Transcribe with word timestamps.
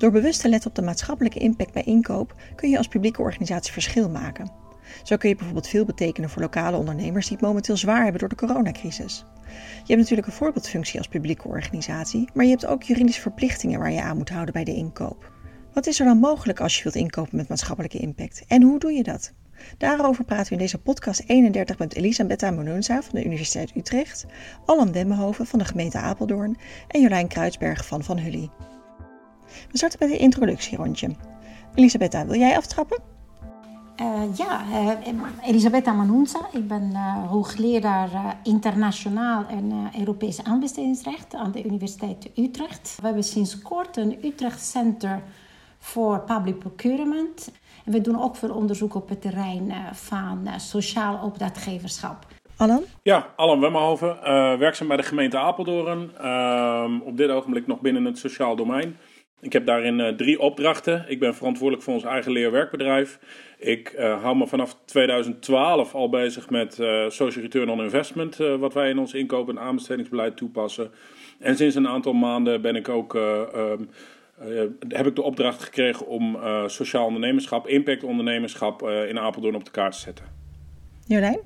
31. 0.00 0.08
Door 0.08 0.10
bewust 0.10 0.40
te 0.40 0.48
letten 0.48 0.70
op 0.70 0.76
de 0.76 0.82
maatschappelijke 0.82 1.38
impact 1.38 1.72
bij 1.72 1.82
inkoop 1.82 2.34
kun 2.56 2.70
je 2.70 2.76
als 2.76 2.88
publieke 2.88 3.22
organisatie 3.22 3.72
verschil 3.72 4.08
maken. 4.08 4.50
Zo 5.02 5.16
kun 5.16 5.28
je 5.28 5.34
bijvoorbeeld 5.34 5.68
veel 5.68 5.84
betekenen 5.84 6.30
voor 6.30 6.42
lokale 6.42 6.76
ondernemers 6.76 7.26
die 7.26 7.36
het 7.36 7.46
momenteel 7.46 7.76
zwaar 7.76 8.02
hebben 8.02 8.20
door 8.20 8.28
de 8.28 8.46
coronacrisis. 8.46 9.24
Je 9.74 9.86
hebt 9.86 9.98
natuurlijk 10.00 10.26
een 10.26 10.32
voorbeeldfunctie 10.32 10.98
als 10.98 11.08
publieke 11.08 11.48
organisatie, 11.48 12.28
maar 12.34 12.44
je 12.44 12.50
hebt 12.50 12.66
ook 12.66 12.82
juridische 12.82 13.20
verplichtingen 13.20 13.78
waar 13.78 13.92
je 13.92 14.02
aan 14.02 14.16
moet 14.16 14.30
houden 14.30 14.52
bij 14.52 14.64
de 14.64 14.74
inkoop. 14.74 15.32
Wat 15.72 15.86
is 15.86 16.00
er 16.00 16.06
dan 16.06 16.18
mogelijk 16.18 16.60
als 16.60 16.76
je 16.76 16.82
wilt 16.82 16.94
inkopen 16.94 17.36
met 17.36 17.48
maatschappelijke 17.48 17.98
impact 17.98 18.44
en 18.48 18.62
hoe 18.62 18.78
doe 18.78 18.92
je 18.92 19.02
dat? 19.02 19.32
Daarover 19.78 20.24
praten 20.24 20.46
we 20.46 20.52
in 20.52 20.58
deze 20.58 20.78
podcast 20.78 21.22
31 21.26 21.78
met 21.78 21.94
Elisabetta 21.94 22.50
Monunza 22.50 23.02
van 23.02 23.14
de 23.18 23.24
Universiteit 23.24 23.76
Utrecht, 23.76 24.26
Allan 24.66 24.92
Demmenhoven 24.92 25.46
van 25.46 25.58
de 25.58 25.64
gemeente 25.64 25.98
Apeldoorn 25.98 26.56
en 26.88 27.00
Jolijn 27.00 27.28
Kruidsberg 27.28 27.86
van 27.86 28.04
Van 28.04 28.18
Hully. 28.18 28.50
We 29.70 29.76
starten 29.76 29.98
met 30.00 30.10
een 30.10 30.18
introductierondje. 30.18 31.10
Elisabetta, 31.74 32.26
wil 32.26 32.38
jij 32.38 32.56
aftrappen? 32.56 33.10
Uh, 34.00 34.36
ja, 34.36 34.62
uh, 34.70 35.48
Elisabetta 35.48 35.92
Manunza. 35.92 36.38
Ik 36.52 36.68
ben 36.68 36.90
uh, 36.92 37.28
hoogleraar 37.28 38.38
internationaal 38.42 39.44
en 39.48 39.90
Europees 39.98 40.44
aanbestedingsrecht 40.44 41.34
aan 41.34 41.52
de 41.52 41.64
Universiteit 41.64 42.30
Utrecht. 42.36 42.96
We 43.00 43.06
hebben 43.06 43.24
sinds 43.24 43.62
kort 43.62 43.96
een 43.96 44.18
Utrecht 44.24 44.64
Center 44.64 45.22
voor 45.78 46.20
Public 46.20 46.58
Procurement. 46.58 47.52
En 47.84 47.92
we 47.92 48.00
doen 48.00 48.22
ook 48.22 48.36
veel 48.36 48.54
onderzoek 48.54 48.94
op 48.94 49.08
het 49.08 49.20
terrein 49.20 49.72
van 49.92 50.48
sociaal 50.56 51.24
opdrachtgeverschap. 51.24 52.26
Allan? 52.56 52.82
Ja, 53.02 53.32
Allan 53.36 53.60
Wemmerhoven, 53.60 54.18
werkzaam 54.58 54.88
bij 54.88 54.96
de 54.96 55.02
gemeente 55.02 55.38
Apeldoorn. 55.38 56.10
Ehm, 56.18 57.00
op 57.00 57.16
dit 57.16 57.30
ogenblik 57.30 57.66
nog 57.66 57.80
binnen 57.80 58.04
het 58.04 58.18
sociaal 58.18 58.56
domein. 58.56 58.96
Ik 59.40 59.52
heb 59.52 59.66
daarin 59.66 59.98
uh, 59.98 60.08
drie 60.08 60.40
opdrachten. 60.40 61.04
Ik 61.08 61.18
ben 61.18 61.34
verantwoordelijk 61.34 61.84
voor 61.84 61.94
ons 61.94 62.04
eigen 62.04 62.32
leerwerkbedrijf. 62.32 63.18
Ik 63.58 63.94
uh, 63.98 64.22
hou 64.22 64.36
me 64.36 64.46
vanaf 64.46 64.76
2012 64.84 65.94
al 65.94 66.08
bezig 66.08 66.50
met 66.50 66.78
uh, 66.78 67.08
social 67.08 67.44
return 67.44 67.68
on 67.68 67.80
investment, 67.80 68.36
wat 68.36 68.74
wij 68.74 68.90
in 68.90 68.98
ons 68.98 69.14
inkoop- 69.14 69.48
en 69.48 69.58
aanbestedingsbeleid 69.58 70.36
toepassen. 70.36 70.90
En 71.38 71.56
sinds 71.56 71.74
een 71.74 71.88
aantal 71.88 72.12
maanden 72.12 72.62
ben 72.62 72.76
ik 72.76 72.88
ook, 72.88 73.14
ehm, 73.14 73.82
heb 74.88 75.06
ik 75.06 75.16
de 75.16 75.22
opdracht 75.22 75.62
gekregen 75.62 76.06
om 76.06 76.38
sociaal 76.66 77.06
ondernemerschap, 77.06 77.66
impact 77.66 78.04
ondernemerschap 78.04 78.88
in 78.88 79.18
Apeldoorn 79.18 79.54
op 79.54 79.64
de 79.64 79.70
kaart 79.70 79.92
te 79.92 79.98
zetten. 79.98 80.24
Jolijn? 81.06 81.40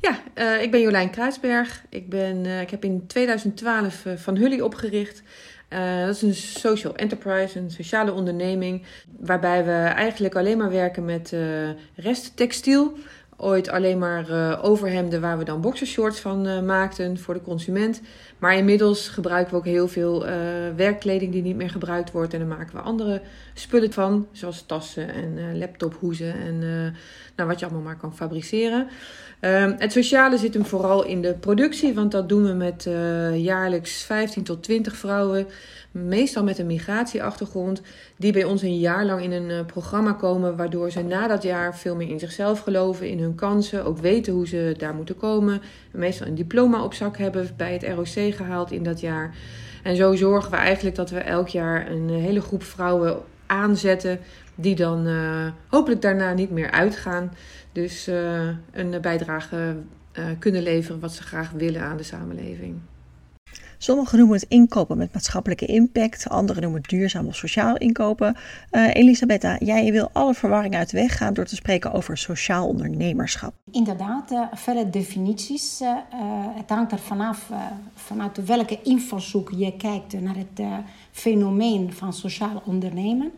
Ja, 0.00 0.18
ik 0.58 0.70
ben 0.70 0.80
Jolijn 0.80 1.10
Kruisberg. 1.10 1.84
Ik, 1.90 2.08
ben, 2.08 2.46
ik 2.60 2.70
heb 2.70 2.84
in 2.84 3.06
2012 3.06 4.04
Van 4.16 4.36
Hully 4.36 4.60
opgericht. 4.60 5.22
Uh, 5.68 6.06
dat 6.06 6.14
is 6.14 6.22
een 6.22 6.34
social 6.34 6.96
enterprise, 6.96 7.58
een 7.58 7.70
sociale 7.70 8.12
onderneming, 8.12 8.82
waarbij 9.18 9.64
we 9.64 9.72
eigenlijk 9.72 10.36
alleen 10.36 10.58
maar 10.58 10.70
werken 10.70 11.04
met 11.04 11.32
uh, 11.32 11.40
resttextiel. 11.94 12.92
Ooit 13.36 13.68
alleen 13.68 13.98
maar 13.98 14.30
uh, 14.30 14.58
overhemden 14.62 15.20
waar 15.20 15.38
we 15.38 15.44
dan 15.44 15.60
boxershorts 15.60 16.20
van 16.20 16.64
maakten 16.64 17.18
voor 17.18 17.34
de 17.34 17.42
consument. 17.42 18.00
Maar 18.38 18.56
inmiddels 18.56 19.08
gebruiken 19.08 19.52
we 19.52 19.58
ook 19.58 19.64
heel 19.64 19.88
veel 19.88 20.26
werkkleding 20.76 21.32
die 21.32 21.42
niet 21.42 21.56
meer 21.56 21.70
gebruikt 21.70 22.12
wordt. 22.12 22.32
En 22.32 22.38
daar 22.38 22.48
maken 22.48 22.74
we 22.74 22.80
andere 22.80 23.20
spullen 23.54 23.92
van, 23.92 24.26
zoals 24.32 24.66
tassen 24.66 25.14
en 25.14 25.58
laptophoezen 25.58 26.34
en 26.34 26.58
nou, 27.36 27.48
wat 27.48 27.58
je 27.58 27.66
allemaal 27.66 27.84
maar 27.84 27.96
kan 27.96 28.16
fabriceren. 28.16 28.88
Ehm, 29.40 29.74
het 29.78 29.92
sociale 29.92 30.38
zit 30.38 30.54
hem 30.54 30.64
vooral 30.64 31.04
in 31.04 31.22
de 31.22 31.34
productie, 31.34 31.94
want 31.94 32.12
dat 32.12 32.28
doen 32.28 32.44
we 32.44 32.52
met 32.52 32.86
uh, 32.88 33.44
jaarlijks 33.44 34.02
15 34.02 34.42
tot 34.42 34.62
20 34.62 34.96
vrouwen, 34.96 35.46
meestal 36.04 36.44
met 36.44 36.58
een 36.58 36.66
migratieachtergrond, 36.66 37.82
die 38.16 38.32
bij 38.32 38.44
ons 38.44 38.62
een 38.62 38.78
jaar 38.78 39.04
lang 39.04 39.22
in 39.22 39.32
een 39.32 39.50
uh, 39.50 39.64
programma 39.64 40.12
komen, 40.12 40.56
waardoor 40.56 40.90
ze 40.90 41.02
na 41.02 41.26
dat 41.26 41.42
jaar 41.42 41.76
veel 41.76 41.96
meer 41.96 42.08
in 42.08 42.18
zichzelf 42.18 42.60
geloven, 42.60 43.08
in 43.08 43.20
hun 43.20 43.34
kansen, 43.34 43.84
ook 43.84 43.98
weten 43.98 44.32
hoe 44.32 44.46
ze 44.46 44.74
daar 44.78 44.94
moeten 44.94 45.16
komen. 45.16 45.62
Meestal 45.90 46.26
een 46.26 46.34
diploma 46.34 46.84
op 46.84 46.94
zak 46.94 47.16
hebben 47.16 47.48
bij 47.56 47.72
het 47.72 47.82
ROC 47.82 48.34
gehaald 48.34 48.70
in 48.70 48.82
dat 48.82 49.00
jaar. 49.00 49.34
En 49.82 49.96
zo 49.96 50.14
zorgen 50.14 50.50
we 50.50 50.56
eigenlijk 50.56 50.96
dat 50.96 51.10
we 51.10 51.18
elk 51.18 51.48
jaar 51.48 51.90
een 51.90 52.08
hele 52.08 52.40
groep 52.40 52.62
vrouwen 52.62 53.18
aanzetten 53.46 54.18
die 54.54 54.74
dan 54.74 55.06
uh, 55.06 55.46
hopelijk 55.68 56.02
daarna 56.02 56.32
niet 56.32 56.50
meer 56.50 56.70
uitgaan. 56.70 57.32
Dus 57.72 58.06
een 58.72 59.00
bijdrage 59.00 59.76
kunnen 60.38 60.62
leveren 60.62 61.00
wat 61.00 61.12
ze 61.12 61.22
graag 61.22 61.50
willen 61.50 61.82
aan 61.82 61.96
de 61.96 62.02
samenleving. 62.02 62.80
Sommigen 63.86 64.18
noemen 64.18 64.36
het 64.36 64.48
inkopen 64.48 64.96
met 64.96 65.12
maatschappelijke 65.12 65.66
impact, 65.66 66.28
anderen 66.28 66.62
noemen 66.62 66.80
het 66.80 66.90
duurzaam 66.90 67.26
of 67.26 67.36
sociaal 67.36 67.76
inkopen. 67.76 68.36
Uh, 68.70 68.94
Elisabetta, 68.94 69.56
jij 69.58 69.92
wil 69.92 70.10
alle 70.12 70.34
verwarring 70.34 70.74
uit 70.74 70.90
de 70.90 70.96
weg 70.96 71.16
gaan 71.16 71.34
door 71.34 71.44
te 71.44 71.54
spreken 71.54 71.92
over 71.92 72.18
sociaal 72.18 72.68
ondernemerschap. 72.68 73.54
Inderdaad, 73.70 74.30
uh, 74.32 74.42
vele 74.52 74.90
definities. 74.90 75.80
Uh, 75.80 75.96
het 76.56 76.70
hangt 76.70 76.92
er 76.92 76.98
vanaf 76.98 77.50
vanuit 77.94 78.44
welke 78.44 78.78
invalshoek 78.82 79.50
je 79.56 79.76
kijkt 79.76 80.20
naar 80.20 80.36
het 80.36 80.66
fenomeen 81.10 81.92
van 81.92 82.12
sociaal 82.12 82.62
ondernemen. 82.64 83.32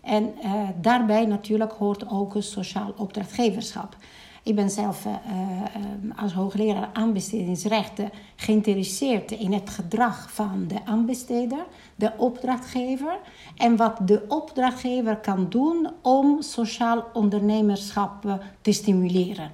En 0.00 0.34
daarbij 0.80 1.26
natuurlijk 1.26 1.72
hoort 1.72 2.08
ook 2.08 2.34
sociaal 2.38 2.94
opdrachtgeverschap. 2.96 3.96
Ik 4.44 4.54
ben 4.54 4.70
zelf 4.70 5.04
uh, 5.06 5.12
als 6.16 6.32
hoogleraar 6.32 6.90
aanbestedingsrechten 6.92 8.10
geïnteresseerd 8.36 9.30
in 9.30 9.52
het 9.52 9.70
gedrag 9.70 10.32
van 10.32 10.64
de 10.68 10.84
aanbesteder, 10.84 11.66
de 11.94 12.12
opdrachtgever, 12.16 13.18
en 13.56 13.76
wat 13.76 13.98
de 14.04 14.24
opdrachtgever 14.28 15.16
kan 15.16 15.48
doen 15.48 15.92
om 16.02 16.42
sociaal 16.42 17.04
ondernemerschap 17.12 18.40
te 18.60 18.72
stimuleren. 18.72 19.50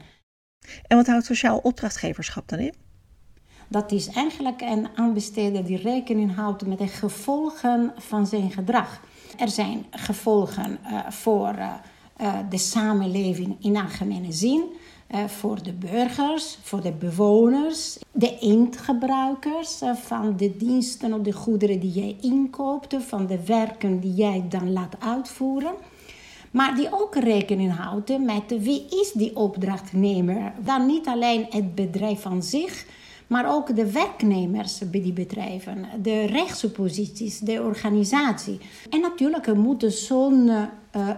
En 0.86 0.96
wat 0.96 1.06
houdt 1.06 1.24
sociaal 1.24 1.58
opdrachtgeverschap 1.58 2.48
dan 2.48 2.58
in? 2.58 2.74
Dat 3.68 3.92
is 3.92 4.08
eigenlijk 4.08 4.60
een 4.60 4.88
aanbesteder 4.94 5.64
die 5.64 5.76
rekening 5.76 6.34
houdt 6.34 6.66
met 6.66 6.78
de 6.78 6.88
gevolgen 6.88 7.92
van 7.96 8.26
zijn 8.26 8.50
gedrag. 8.50 9.00
Er 9.38 9.48
zijn 9.48 9.86
gevolgen 9.90 10.78
uh, 10.82 11.10
voor 11.10 11.54
uh, 11.54 11.74
de 12.50 12.58
samenleving 12.58 13.56
in 13.60 13.76
algemene 13.76 14.32
zin. 14.32 14.62
Voor 15.26 15.62
de 15.62 15.72
burgers, 15.72 16.58
voor 16.62 16.82
de 16.82 16.92
bewoners, 16.92 17.98
de 18.12 18.38
eindgebruikers 18.38 19.80
van 19.94 20.36
de 20.36 20.56
diensten 20.56 21.12
of 21.12 21.20
de 21.20 21.32
goederen 21.32 21.80
die 21.80 21.92
jij 21.92 22.16
inkoopt, 22.20 22.96
van 22.98 23.26
de 23.26 23.44
werken 23.46 24.00
die 24.00 24.14
jij 24.14 24.44
dan 24.48 24.72
laat 24.72 24.96
uitvoeren. 24.98 25.72
Maar 26.50 26.74
die 26.74 26.88
ook 26.92 27.14
rekening 27.14 27.76
houden 27.76 28.24
met 28.24 28.62
wie 28.62 28.86
is 28.90 29.12
die 29.12 29.36
opdrachtnemer. 29.36 30.52
Dan 30.64 30.86
niet 30.86 31.06
alleen 31.06 31.46
het 31.50 31.74
bedrijf 31.74 32.26
aan 32.26 32.42
zich, 32.42 32.86
maar 33.26 33.54
ook 33.54 33.76
de 33.76 33.92
werknemers 33.92 34.90
bij 34.90 35.02
die 35.02 35.12
bedrijven, 35.12 35.86
de 36.02 36.24
rechtsposities, 36.24 37.38
de 37.38 37.62
organisatie. 37.62 38.58
En 38.90 39.00
natuurlijk 39.00 39.54
moet 39.54 39.84
zo'n 39.88 40.50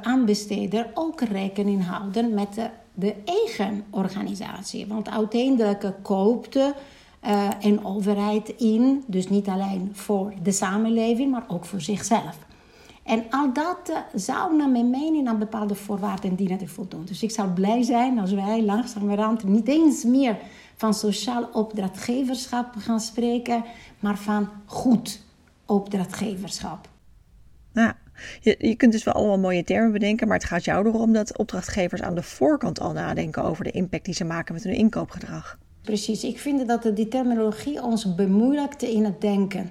aanbesteder 0.03 0.91
ook 0.95 1.21
rekening 1.21 1.87
houden 1.87 2.35
met 2.35 2.55
de, 2.55 2.69
de 3.01 3.15
eigen 3.25 3.85
organisatie. 3.91 4.87
Want 4.87 5.11
uiteindelijk 5.11 5.93
koopt 6.03 6.57
uh, 6.57 6.73
een 7.61 7.85
overheid 7.85 8.49
in, 8.49 9.05
dus 9.07 9.29
niet 9.29 9.49
alleen 9.49 9.91
voor 9.93 10.33
de 10.43 10.53
samenleving, 10.53 11.31
maar 11.31 11.45
ook 11.49 11.65
voor 11.65 11.81
zichzelf. 11.81 12.39
En 13.03 13.25
al 13.31 13.53
dat 13.53 13.93
zou 14.15 14.57
naar 14.57 14.69
mijn 14.69 14.91
mening 14.91 15.29
aan 15.29 15.39
bepaalde 15.39 15.75
voorwaarden 15.75 16.35
dienen 16.35 16.59
te 16.59 16.69
voldoen. 16.69 17.05
Dus 17.05 17.23
ik 17.23 17.31
zou 17.31 17.49
blij 17.49 17.83
zijn 17.83 18.19
als 18.19 18.33
wij 18.33 18.63
langzamerhand 18.63 19.45
niet 19.45 19.69
eens 19.69 20.05
meer 20.05 20.37
van 20.77 20.95
sociaal 20.95 21.49
opdrachtgeverschap 21.53 22.75
gaan 22.79 23.01
spreken, 23.01 23.65
maar 23.99 24.19
van 24.19 24.49
goed 24.65 25.21
opdrachtgeverschap. 25.67 26.89
Ja, 27.73 27.97
je, 28.41 28.75
kunt 28.75 28.93
dus 28.93 29.05
wel 29.05 29.15
allemaal 29.15 29.39
mooie 29.39 29.65
termen 29.65 29.93
bedenken, 29.93 30.29
maar 30.29 30.37
het 30.37 30.47
gaat 30.47 30.65
jou 30.65 30.87
erom 30.87 31.13
dat 31.13 31.39
opdrachtgevers 31.39 32.03
aan 32.03 32.15
de 32.15 32.23
voorkant 32.23 32.81
al 32.81 32.93
nadenken 32.93 33.45
over 33.45 33.65
de 33.65 33.71
impact 33.71 34.05
die 34.05 34.15
ze 34.15 34.25
maken 34.25 34.55
met 34.55 34.65
hun 34.65 34.75
inkoopgedrag. 34.75 35.59
Precies, 35.83 36.25
ik 36.25 36.39
vind 36.39 36.69
dat 36.69 36.91
die 36.95 37.09
terminologie 37.09 37.83
ons 37.83 38.15
bemoeilijkt 38.15 38.83
in 38.83 39.05
het 39.05 39.21
denken. 39.21 39.71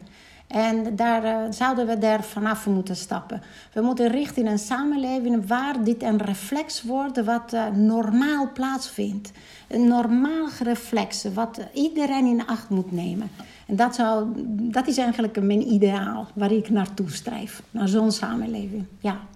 En 0.50 0.96
daar 0.96 1.24
uh, 1.24 1.52
zouden 1.52 1.88
we 1.88 1.98
daar 1.98 2.24
vanaf 2.24 2.68
moeten 2.68 2.96
stappen. 2.96 3.42
We 3.74 3.82
moeten 3.82 4.08
richten 4.08 4.46
in 4.46 4.52
een 4.52 4.60
samenleving 4.60 5.48
waar 5.48 5.84
dit 5.84 6.04
een 6.04 6.18
reflex 6.18 6.84
wordt 6.84 7.24
wat 7.24 7.54
uh, 7.54 7.68
normaal 7.68 8.52
plaatsvindt. 8.54 9.32
Een 9.68 9.88
normaal 9.88 10.48
reflex 10.64 11.26
wat 11.34 11.60
iedereen 11.74 12.26
in 12.26 12.46
acht 12.46 12.70
moet 12.70 12.92
nemen. 12.92 13.30
En 13.70 13.76
dat, 13.76 13.96
zou, 13.96 14.28
dat 14.48 14.88
is 14.88 14.98
eigenlijk 14.98 15.42
mijn 15.42 15.72
ideaal 15.72 16.28
waar 16.36 16.52
ik 16.52 16.70
naartoe 16.70 17.10
strijf. 17.10 17.62
Naar 17.72 17.88
zo'n 17.88 18.12
samenleving, 18.12 18.86
ja. 19.00 19.28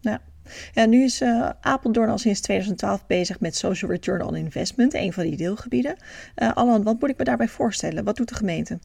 Ja. 0.00 0.20
Ja, 0.74 0.86
nu 0.86 1.02
is 1.02 1.20
uh, 1.20 1.50
Apeldoorn 1.60 2.10
al 2.10 2.18
sinds 2.18 2.40
2012 2.40 3.06
bezig 3.06 3.40
met 3.40 3.56
Social 3.56 3.90
Return 3.90 4.22
on 4.22 4.36
Investment, 4.36 4.94
een 4.94 5.12
van 5.12 5.24
die 5.24 5.36
deelgebieden. 5.36 5.96
Uh, 6.36 6.52
Alan, 6.52 6.82
wat 6.82 7.00
moet 7.00 7.10
ik 7.10 7.18
me 7.18 7.24
daarbij 7.24 7.48
voorstellen? 7.48 8.04
Wat 8.04 8.16
doet 8.16 8.28
de 8.28 8.34
gemeente? 8.34 8.78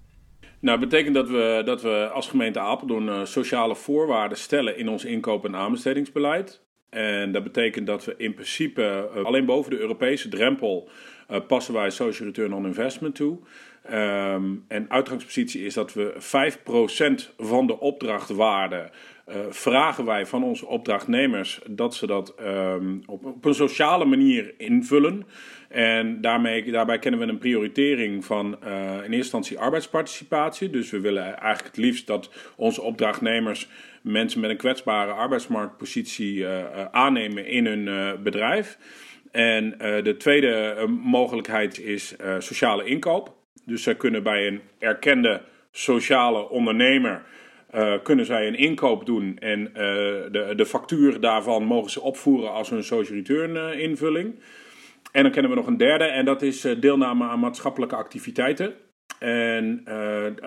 Nou, 0.59 0.79
dat 0.79 0.89
betekent 0.89 1.15
dat 1.15 1.29
we, 1.29 1.61
dat 1.65 1.81
we 1.81 2.09
als 2.13 2.27
gemeente 2.27 2.59
Apeldoorn 2.59 3.07
uh, 3.07 3.25
sociale 3.25 3.75
voorwaarden 3.75 4.37
stellen 4.37 4.77
in 4.77 4.89
ons 4.89 5.05
inkoop- 5.05 5.45
en 5.45 5.55
aanbestedingsbeleid. 5.55 6.61
En 6.89 7.31
dat 7.31 7.43
betekent 7.43 7.87
dat 7.87 8.05
we 8.05 8.13
in 8.17 8.33
principe 8.33 9.09
uh, 9.15 9.25
alleen 9.25 9.45
boven 9.45 9.71
de 9.71 9.79
Europese 9.79 10.29
drempel 10.29 10.89
uh, 11.31 11.37
passen 11.47 11.73
wij 11.73 11.89
social 11.89 12.27
return 12.27 12.53
on 12.53 12.65
investment 12.65 13.15
toe. 13.15 13.37
Um, 13.94 14.66
en 14.68 14.86
uitgangspositie 14.89 15.66
is 15.66 15.74
dat 15.74 15.94
we 15.94 16.13
5% 17.31 17.36
van 17.38 17.68
de 17.68 17.80
opdrachtwaarde 17.80 18.89
uh, 19.30 19.36
vragen 19.50 20.06
wij 20.06 20.25
van 20.25 20.44
onze 20.44 20.68
opdrachtnemers 20.68 21.60
dat 21.69 21.95
ze 21.95 22.07
dat 22.07 22.36
um, 22.42 23.04
op, 23.06 23.45
een 23.45 23.54
sociale 23.54 24.06
manier 24.06 24.54
invullen. 24.57 25.25
En 25.69 26.22
daarmee, 26.22 26.72
daarbij 26.72 27.00
kennen 27.00 27.19
we 27.19 27.28
een 27.28 27.38
prioritering 27.38 28.25
van 28.25 28.57
uh, 28.63 28.69
in 28.69 29.00
eerste 29.00 29.16
instantie 29.16 29.60
arbeidsparticipatie. 29.60 30.69
Dus 30.69 30.89
we 30.89 31.00
willen 31.00 31.24
eigenlijk 31.24 31.75
het 31.75 31.86
liefst 31.86 32.07
dat 32.07 32.31
onze 32.56 32.81
opdrachtnemers 32.81 33.68
mensen 34.01 34.39
met 34.42 34.50
een 34.50 34.57
kwetsbare 34.57 35.12
arbeidsmarktpositie 35.12 36.36
uh, 36.36 36.86
aannemen 36.92 37.45
in 37.45 37.66
hun 37.66 38.24
bedrijf. 38.24 38.78
En 39.31 39.75
de 40.04 40.16
tweede 40.18 40.86
mogelijkheid 41.04 41.80
is 41.80 42.16
sociale 42.39 42.86
inkoop. 42.86 43.37
Dus 43.67 43.83
zij 43.83 43.95
kunnen 43.95 44.23
bij 44.23 44.47
een 44.47 44.61
erkende 44.79 45.41
sociale 45.71 46.49
ondernemer 46.49 47.23
uh, 47.75 47.93
kunnen 48.03 48.25
zij 48.25 48.47
een 48.47 48.55
inkoop 48.55 49.05
doen 49.05 49.37
en 49.37 49.59
uh, 49.59 49.73
de, 50.31 50.53
de 50.55 50.65
factuur 50.65 51.19
daarvan 51.19 51.63
mogen 51.63 51.91
ze 51.91 52.01
opvoeren 52.01 52.51
als 52.51 52.71
een 52.71 52.83
social 52.83 53.17
return 53.17 53.55
uh, 53.55 53.79
invulling. 53.79 54.39
En 55.11 55.23
dan 55.23 55.31
kennen 55.31 55.51
we 55.51 55.57
nog 55.57 55.67
een 55.67 55.77
derde 55.77 56.03
en 56.03 56.25
dat 56.25 56.41
is 56.41 56.61
deelname 56.61 57.25
aan 57.25 57.39
maatschappelijke 57.39 57.95
activiteiten. 57.95 58.73
En 59.19 59.83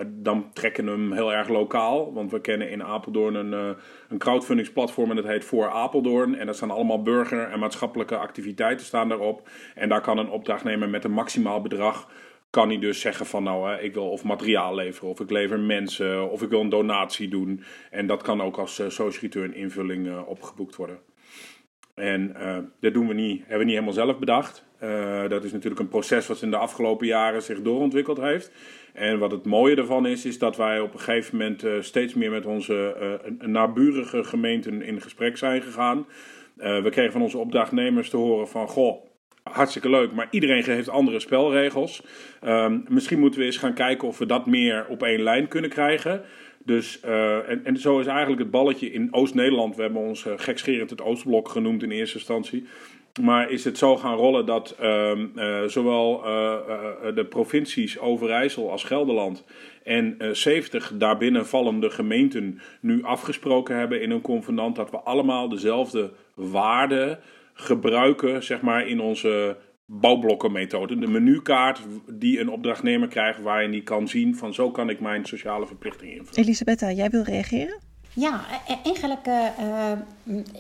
dan 0.09 0.53
trekken 0.53 0.85
we 0.85 0.91
hem 0.91 1.13
heel 1.13 1.33
erg 1.33 1.49
lokaal, 1.49 2.13
want 2.13 2.31
we 2.31 2.41
kennen 2.41 2.71
in 2.71 2.83
Apeldoorn 2.83 3.35
een, 3.35 3.77
een 4.09 4.19
crowdfundingsplatform 4.19 5.11
en 5.11 5.17
dat 5.17 5.25
heet 5.25 5.45
Voor 5.45 5.71
Apeldoorn. 5.71 6.35
En 6.35 6.47
daar 6.47 6.55
staan 6.55 6.71
allemaal 6.71 7.03
burger- 7.03 7.51
en 7.51 7.59
maatschappelijke 7.59 8.17
activiteiten 8.17 8.87
staan 8.87 9.09
daarop. 9.09 9.49
En 9.75 9.89
daar 9.89 10.01
kan 10.01 10.19
een 10.19 10.31
opdrachtnemer 10.31 10.89
met 10.89 11.05
een 11.05 11.13
maximaal 11.13 11.61
bedrag 11.61 12.09
kan 12.51 12.69
hij 12.69 12.79
dus 12.79 13.01
zeggen 13.01 13.27
van 13.27 13.43
nou, 13.43 13.79
ik 13.79 13.95
wil 13.95 14.11
of 14.11 14.25
materiaal 14.25 14.75
leveren, 14.75 15.09
of 15.09 15.21
ik 15.21 15.31
lever 15.31 15.61
mensen, 15.61 16.31
of 16.31 16.43
ik 16.43 16.49
wil 16.49 16.61
een 16.61 16.69
donatie 16.69 17.29
doen. 17.29 17.63
En 17.91 18.07
dat 18.07 18.23
kan 18.23 18.43
ook 18.43 18.57
als 18.57 18.79
uh, 18.79 18.89
social 18.89 19.23
return 19.23 19.55
invulling 19.55 20.07
uh, 20.07 20.29
opgeboekt 20.29 20.77
worden. 20.77 20.99
En 21.95 22.35
uh, 22.37 22.59
dat 22.81 22.95
doen 22.95 23.09
we 23.09 23.15
niet, 23.15 23.39
hebben 23.41 23.59
we 23.59 23.65
niet 23.65 23.73
helemaal 23.73 23.93
zelf 23.93 24.19
bedacht. 24.19 24.65
dat 25.29 25.45
is 25.45 25.53
natuurlijk 25.53 25.81
een 25.81 25.89
proces 25.89 26.27
wat 26.27 26.43
in 26.43 26.51
de 26.51 26.57
afgelopen 26.57 27.07
jaren 27.07 27.43
zich 27.43 27.63
doorontwikkeld 27.63 28.19
heeft. 28.19 28.53
En 28.93 29.19
wat 29.19 29.31
het 29.31 29.45
mooie 29.45 29.77
ervan 29.77 30.07
is, 30.07 30.25
is 30.25 30.39
dat 30.39 30.57
wij 30.57 30.81
op 30.81 30.93
een 30.93 31.01
gegeven 31.01 31.37
moment 31.39 31.85
steeds 31.85 32.15
meer 32.15 32.31
met 32.31 32.47
onze 32.47 33.21
naburige 33.39 34.25
gemeenten 34.25 34.83
in 34.83 35.01
gesprek 35.01 35.37
zijn 35.37 35.63
gegaan. 35.63 36.07
we 36.55 36.89
kregen 36.91 37.13
van 37.13 37.23
onze 37.23 37.39
opdrachtnemers 37.39 38.11
te 38.11 38.17
horen 38.17 38.49
van, 38.49 38.69
goh, 38.69 39.10
hartstikke 39.53 39.91
leuk, 39.91 40.13
maar 40.13 40.29
iedereen 40.31 40.65
heeft 40.65 40.89
andere 40.89 41.21
spelregels. 41.21 42.03
Um, 42.45 42.85
misschien 42.89 43.19
moeten 43.19 43.41
we 43.41 43.47
eens 43.47 43.57
gaan 43.57 43.75
kijken 43.75 44.09
of 44.09 44.19
we 44.19 44.27
dat 44.27 44.47
meer 44.47 44.87
op 44.89 45.03
één 45.03 45.23
lijn 45.23 45.49
kunnen 45.49 45.71
krijgen. 45.71 46.23
Dus, 46.65 47.01
uh, 47.05 47.49
en, 47.49 47.65
en, 47.65 47.77
zo 47.77 47.99
is 47.99 48.07
eigenlijk 48.07 48.41
het 48.41 48.51
balletje 48.51 48.93
in 48.93 49.09
Oost-Nederland. 49.11 49.77
We 49.77 49.83
hebben 49.83 50.01
ons 50.01 50.27
uh, 50.27 50.33
gekscherend 50.37 50.91
het 50.91 51.03
Oostblok 51.03 51.49
genoemd 51.49 51.83
in 51.83 51.91
eerste 51.91 52.17
instantie. 52.17 52.67
Maar 53.21 53.51
is 53.51 53.65
het 53.65 53.79
zo 53.79 53.97
gaan 53.97 54.17
rollen 54.17 54.47
dat 54.47 54.77
um, 54.83 55.33
uh, 55.37 55.65
zowel 55.65 56.21
de 57.15 57.27
provincies 57.29 57.99
Overijssel 57.99 58.71
als 58.71 58.85
Gelderland 58.85 59.45
en 59.85 60.17
70 60.33 60.93
daarbinnen 60.95 61.47
vallende 61.47 61.91
gemeenten 61.91 62.61
nu 62.81 63.05
afgesproken 63.05 63.77
hebben 63.77 64.03
in 64.03 64.11
een 64.11 64.21
convenant 64.21 64.77
dat 64.77 64.91
we 64.91 64.97
allemaal 64.97 65.49
dezelfde 65.49 66.11
waarden 66.35 67.19
gebruiken 67.55 68.43
zeg 68.43 68.61
maar, 68.61 68.87
in 68.87 69.01
onze 69.01 69.57
bouwblokkenmethode. 69.87 70.99
De 70.99 71.07
menukaart 71.07 71.81
die 72.13 72.41
een 72.41 72.49
opdrachtnemer 72.49 73.09
krijgt 73.09 73.43
waarin 73.43 73.71
hij 73.71 73.83
kan 73.83 74.09
zien 74.09 74.37
van 74.37 74.55
zo 74.55 74.71
kan 74.71 74.91
ik 74.91 75.01
mijn 75.01 75.25
sociale 75.25 75.67
verplichtingen 75.67 76.17
invullen. 76.17 76.45
Elisabetta, 76.45 76.93
jij 76.93 77.11
wil 77.11 77.23
reageren? 77.23 77.79
Ja, 78.15 78.41
e-, 78.69 78.77
eigenlijk, 78.85 79.27
uh, 79.27 79.93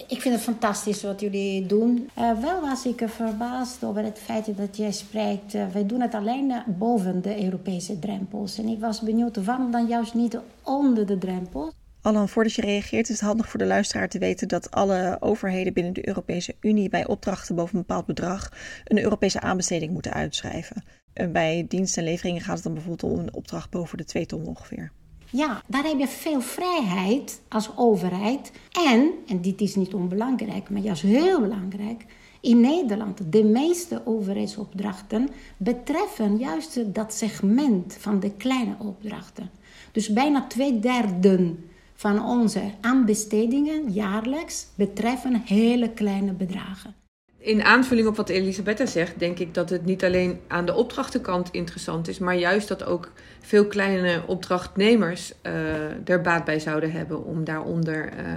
ik 0.08 0.20
vind 0.20 0.34
het 0.34 0.42
fantastisch 0.42 1.02
wat 1.02 1.20
jullie 1.20 1.66
doen. 1.66 2.10
Uh, 2.18 2.40
wel 2.40 2.60
was 2.60 2.86
ik 2.86 3.02
verbaasd 3.06 3.84
over 3.84 4.02
het 4.02 4.18
feit 4.18 4.56
dat 4.56 4.76
jij 4.76 4.92
spreekt, 4.92 5.54
uh, 5.54 5.66
wij 5.72 5.86
doen 5.86 6.00
het 6.00 6.14
alleen 6.14 6.52
boven 6.66 7.22
de 7.22 7.44
Europese 7.44 7.98
drempels. 7.98 8.58
En 8.58 8.68
ik 8.68 8.80
was 8.80 9.00
benieuwd, 9.00 9.44
waarom 9.44 9.70
dan 9.70 9.86
juist 9.86 10.14
niet 10.14 10.38
onder 10.62 11.06
de 11.06 11.18
drempels? 11.18 11.72
Allan, 12.02 12.28
voordat 12.28 12.54
je 12.54 12.62
reageert, 12.62 13.08
is 13.08 13.20
het 13.20 13.28
handig 13.28 13.48
voor 13.48 13.58
de 13.58 13.66
luisteraar 13.66 14.08
te 14.08 14.18
weten 14.18 14.48
dat 14.48 14.70
alle 14.70 15.16
overheden 15.20 15.72
binnen 15.72 15.92
de 15.92 16.08
Europese 16.08 16.54
Unie 16.60 16.88
bij 16.88 17.06
opdrachten 17.06 17.54
boven 17.54 17.74
een 17.74 17.84
bepaald 17.86 18.06
bedrag 18.06 18.52
een 18.84 19.02
Europese 19.02 19.40
aanbesteding 19.40 19.92
moeten 19.92 20.12
uitschrijven. 20.12 20.84
En 21.12 21.32
bij 21.32 21.64
diensten 21.68 22.02
en 22.02 22.08
leveringen 22.08 22.40
gaat 22.40 22.54
het 22.54 22.64
dan 22.64 22.74
bijvoorbeeld 22.74 23.12
om 23.12 23.18
een 23.18 23.34
opdracht 23.34 23.70
boven 23.70 23.98
de 23.98 24.04
2 24.04 24.26
ton 24.26 24.46
ongeveer. 24.46 24.92
Ja, 25.30 25.62
daar 25.66 25.84
heb 25.84 25.98
je 25.98 26.08
veel 26.08 26.40
vrijheid 26.40 27.40
als 27.48 27.70
overheid. 27.76 28.52
En, 28.86 29.10
en 29.26 29.40
dit 29.40 29.60
is 29.60 29.74
niet 29.74 29.94
onbelangrijk, 29.94 30.70
maar 30.70 30.82
juist 30.82 31.02
heel 31.02 31.40
belangrijk. 31.40 32.04
In 32.40 32.60
Nederland, 32.60 33.32
de 33.32 33.44
meeste 33.44 34.02
overheidsopdrachten 34.04 35.28
betreffen 35.56 36.36
juist 36.36 36.94
dat 36.94 37.14
segment 37.14 37.96
van 37.98 38.20
de 38.20 38.30
kleine 38.30 38.74
opdrachten. 38.78 39.50
Dus 39.92 40.12
bijna 40.12 40.46
twee 40.46 40.78
derde 40.78 41.54
van 42.00 42.24
onze 42.24 42.62
aanbestedingen 42.80 43.90
jaarlijks 43.92 44.66
betreffen 44.74 45.42
hele 45.44 45.90
kleine 45.90 46.32
bedragen. 46.32 46.94
In 47.38 47.62
aanvulling 47.62 48.08
op 48.08 48.16
wat 48.16 48.28
Elisabetta 48.28 48.86
zegt, 48.86 49.18
denk 49.18 49.38
ik 49.38 49.54
dat 49.54 49.70
het 49.70 49.84
niet 49.84 50.04
alleen 50.04 50.40
aan 50.48 50.66
de 50.66 50.74
opdrachtenkant 50.74 51.48
interessant 51.50 52.08
is, 52.08 52.18
maar 52.18 52.36
juist 52.36 52.68
dat 52.68 52.84
ook 52.84 53.12
veel 53.40 53.66
kleine 53.66 54.22
opdrachtnemers 54.26 55.32
uh, 55.42 56.08
er 56.08 56.20
baat 56.20 56.44
bij 56.44 56.60
zouden 56.60 56.92
hebben 56.92 57.24
om 57.24 57.44
daaronder 57.44 58.12
uh, 58.12 58.32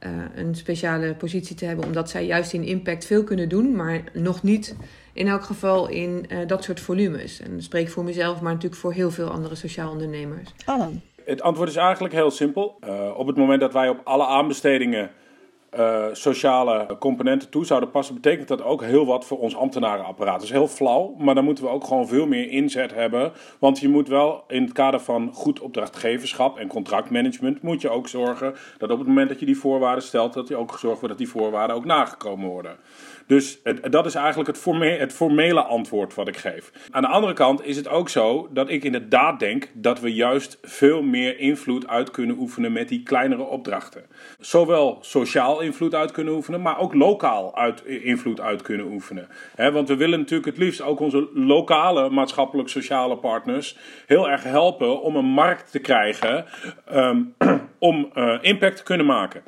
uh, 0.00 0.24
een 0.34 0.54
speciale 0.54 1.14
positie 1.14 1.56
te 1.56 1.64
hebben, 1.64 1.84
omdat 1.84 2.10
zij 2.10 2.26
juist 2.26 2.52
in 2.52 2.64
impact 2.64 3.04
veel 3.04 3.24
kunnen 3.24 3.48
doen, 3.48 3.76
maar 3.76 4.02
nog 4.12 4.42
niet 4.42 4.76
in 5.12 5.28
elk 5.28 5.42
geval 5.42 5.88
in 5.88 6.26
dat 6.46 6.64
soort 6.64 6.80
volumes. 6.80 7.40
En 7.40 7.54
dat 7.54 7.62
spreek 7.62 7.88
voor 7.88 8.04
mezelf, 8.04 8.40
maar 8.40 8.52
natuurlijk 8.52 8.80
voor 8.80 8.92
heel 8.92 9.10
veel 9.10 9.28
andere 9.30 9.54
sociaal 9.54 9.90
ondernemers. 9.90 10.54
Alan. 10.64 11.00
Het 11.24 11.42
antwoord 11.42 11.68
is 11.68 11.76
eigenlijk 11.76 12.14
heel 12.14 12.30
simpel. 12.30 12.78
Uh, 12.84 13.18
op 13.18 13.26
het 13.26 13.36
moment 13.36 13.60
dat 13.60 13.72
wij 13.72 13.88
op 13.88 14.00
alle 14.04 14.26
aanbestedingen 14.26 15.10
uh, 15.78 16.04
sociale 16.12 16.96
componenten 16.98 17.48
toe 17.48 17.66
zouden 17.66 17.90
passen, 17.90 18.14
betekent 18.14 18.48
dat 18.48 18.62
ook 18.62 18.82
heel 18.82 19.06
wat 19.06 19.24
voor 19.24 19.38
ons 19.38 19.56
ambtenarenapparaat. 19.56 20.34
Dat 20.34 20.42
is 20.42 20.50
heel 20.50 20.68
flauw, 20.68 21.14
maar 21.18 21.34
dan 21.34 21.44
moeten 21.44 21.64
we 21.64 21.70
ook 21.70 21.84
gewoon 21.84 22.08
veel 22.08 22.26
meer 22.26 22.50
inzet 22.50 22.94
hebben. 22.94 23.32
Want 23.58 23.78
je 23.78 23.88
moet 23.88 24.08
wel 24.08 24.44
in 24.48 24.62
het 24.62 24.72
kader 24.72 25.00
van 25.00 25.30
goed 25.32 25.60
opdrachtgeverschap 25.60 26.58
en 26.58 26.68
contractmanagement, 26.68 27.62
moet 27.62 27.80
je 27.80 27.90
ook 27.90 28.08
zorgen 28.08 28.54
dat 28.78 28.90
op 28.90 28.98
het 28.98 29.08
moment 29.08 29.28
dat 29.28 29.40
je 29.40 29.46
die 29.46 29.58
voorwaarden 29.58 30.04
stelt, 30.04 30.32
dat 30.32 30.48
je 30.48 30.56
ook 30.56 30.72
gezorgd 30.72 31.00
wordt 31.00 31.18
dat 31.18 31.26
die 31.26 31.34
voorwaarden 31.40 31.76
ook 31.76 31.84
nagekomen 31.84 32.48
worden. 32.48 32.76
Dus 33.32 33.62
dat 33.90 34.06
is 34.06 34.14
eigenlijk 34.14 34.48
het, 34.48 34.58
forme, 34.58 34.86
het 34.86 35.12
formele 35.12 35.62
antwoord 35.62 36.14
wat 36.14 36.28
ik 36.28 36.36
geef. 36.36 36.72
Aan 36.90 37.02
de 37.02 37.08
andere 37.08 37.32
kant 37.32 37.64
is 37.64 37.76
het 37.76 37.88
ook 37.88 38.08
zo 38.08 38.48
dat 38.50 38.70
ik 38.70 38.84
inderdaad 38.84 39.38
denk 39.38 39.70
dat 39.74 40.00
we 40.00 40.14
juist 40.14 40.58
veel 40.62 41.02
meer 41.02 41.38
invloed 41.38 41.88
uit 41.88 42.10
kunnen 42.10 42.36
oefenen 42.38 42.72
met 42.72 42.88
die 42.88 43.02
kleinere 43.02 43.42
opdrachten. 43.42 44.04
Zowel 44.40 44.98
sociaal 45.00 45.60
invloed 45.60 45.94
uit 45.94 46.10
kunnen 46.10 46.34
oefenen, 46.34 46.62
maar 46.62 46.78
ook 46.78 46.94
lokaal 46.94 47.56
uit, 47.56 47.84
invloed 47.84 48.40
uit 48.40 48.62
kunnen 48.62 48.86
oefenen. 48.86 49.28
want 49.56 49.88
we 49.88 49.96
willen 49.96 50.18
natuurlijk 50.18 50.48
het 50.48 50.58
liefst 50.58 50.82
ook 50.82 51.00
onze 51.00 51.28
lokale 51.34 52.10
maatschappelijk-sociale 52.10 53.16
partners 53.16 53.76
heel 54.06 54.30
erg 54.30 54.42
helpen 54.42 55.02
om 55.02 55.16
een 55.16 55.24
markt 55.24 55.70
te 55.70 55.78
krijgen 55.78 56.44
um, 56.92 57.34
om 57.78 58.10
uh, 58.14 58.38
impact 58.40 58.76
te 58.76 58.82
kunnen 58.82 59.06
maken. 59.06 59.42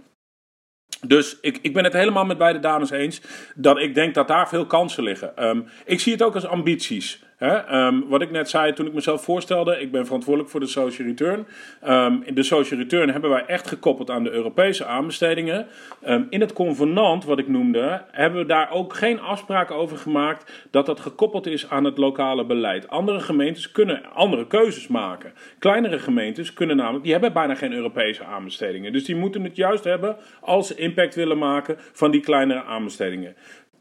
Dus 1.06 1.36
ik, 1.40 1.58
ik 1.62 1.72
ben 1.72 1.84
het 1.84 1.92
helemaal 1.92 2.24
met 2.24 2.38
beide 2.38 2.58
dames 2.58 2.90
eens 2.90 3.20
dat 3.54 3.78
ik 3.78 3.94
denk 3.94 4.14
dat 4.14 4.28
daar 4.28 4.48
veel 4.48 4.66
kansen 4.66 5.02
liggen. 5.02 5.48
Um, 5.48 5.66
ik 5.84 6.00
zie 6.00 6.12
het 6.12 6.22
ook 6.22 6.34
als 6.34 6.46
ambities. 6.46 7.22
Um, 7.44 8.08
wat 8.08 8.22
ik 8.22 8.30
net 8.30 8.50
zei 8.50 8.72
toen 8.72 8.86
ik 8.86 8.92
mezelf 8.92 9.24
voorstelde, 9.24 9.80
ik 9.80 9.92
ben 9.92 10.04
verantwoordelijk 10.04 10.50
voor 10.50 10.60
de 10.60 10.66
social 10.66 11.08
return. 11.08 11.46
Um, 11.88 12.24
de 12.34 12.42
social 12.42 12.80
return 12.80 13.10
hebben 13.10 13.30
wij 13.30 13.44
echt 13.46 13.66
gekoppeld 13.66 14.10
aan 14.10 14.24
de 14.24 14.30
Europese 14.30 14.84
aanbestedingen. 14.84 15.66
Um, 16.08 16.26
in 16.30 16.40
het 16.40 16.52
convenant, 16.52 17.24
wat 17.24 17.38
ik 17.38 17.48
noemde, 17.48 18.02
hebben 18.10 18.40
we 18.40 18.46
daar 18.46 18.70
ook 18.70 18.94
geen 18.94 19.20
afspraken 19.20 19.76
over 19.76 19.96
gemaakt 19.96 20.66
dat 20.70 20.86
dat 20.86 21.00
gekoppeld 21.00 21.46
is 21.46 21.70
aan 21.70 21.84
het 21.84 21.98
lokale 21.98 22.46
beleid. 22.46 22.88
Andere 22.88 23.20
gemeentes 23.20 23.72
kunnen 23.72 24.02
andere 24.12 24.46
keuzes 24.46 24.86
maken. 24.86 25.32
Kleinere 25.58 25.98
gemeentes 25.98 26.52
kunnen 26.52 26.76
namelijk, 26.76 27.02
die 27.02 27.12
hebben 27.12 27.32
bijna 27.32 27.54
geen 27.54 27.72
Europese 27.72 28.24
aanbestedingen. 28.24 28.92
Dus 28.92 29.04
die 29.04 29.16
moeten 29.16 29.44
het 29.44 29.56
juist 29.56 29.84
hebben 29.84 30.16
als 30.40 30.66
ze 30.66 30.74
impact 30.74 31.14
willen 31.14 31.38
maken 31.38 31.76
van 31.78 32.10
die 32.10 32.20
kleinere 32.20 32.62
aanbestedingen. 32.62 33.36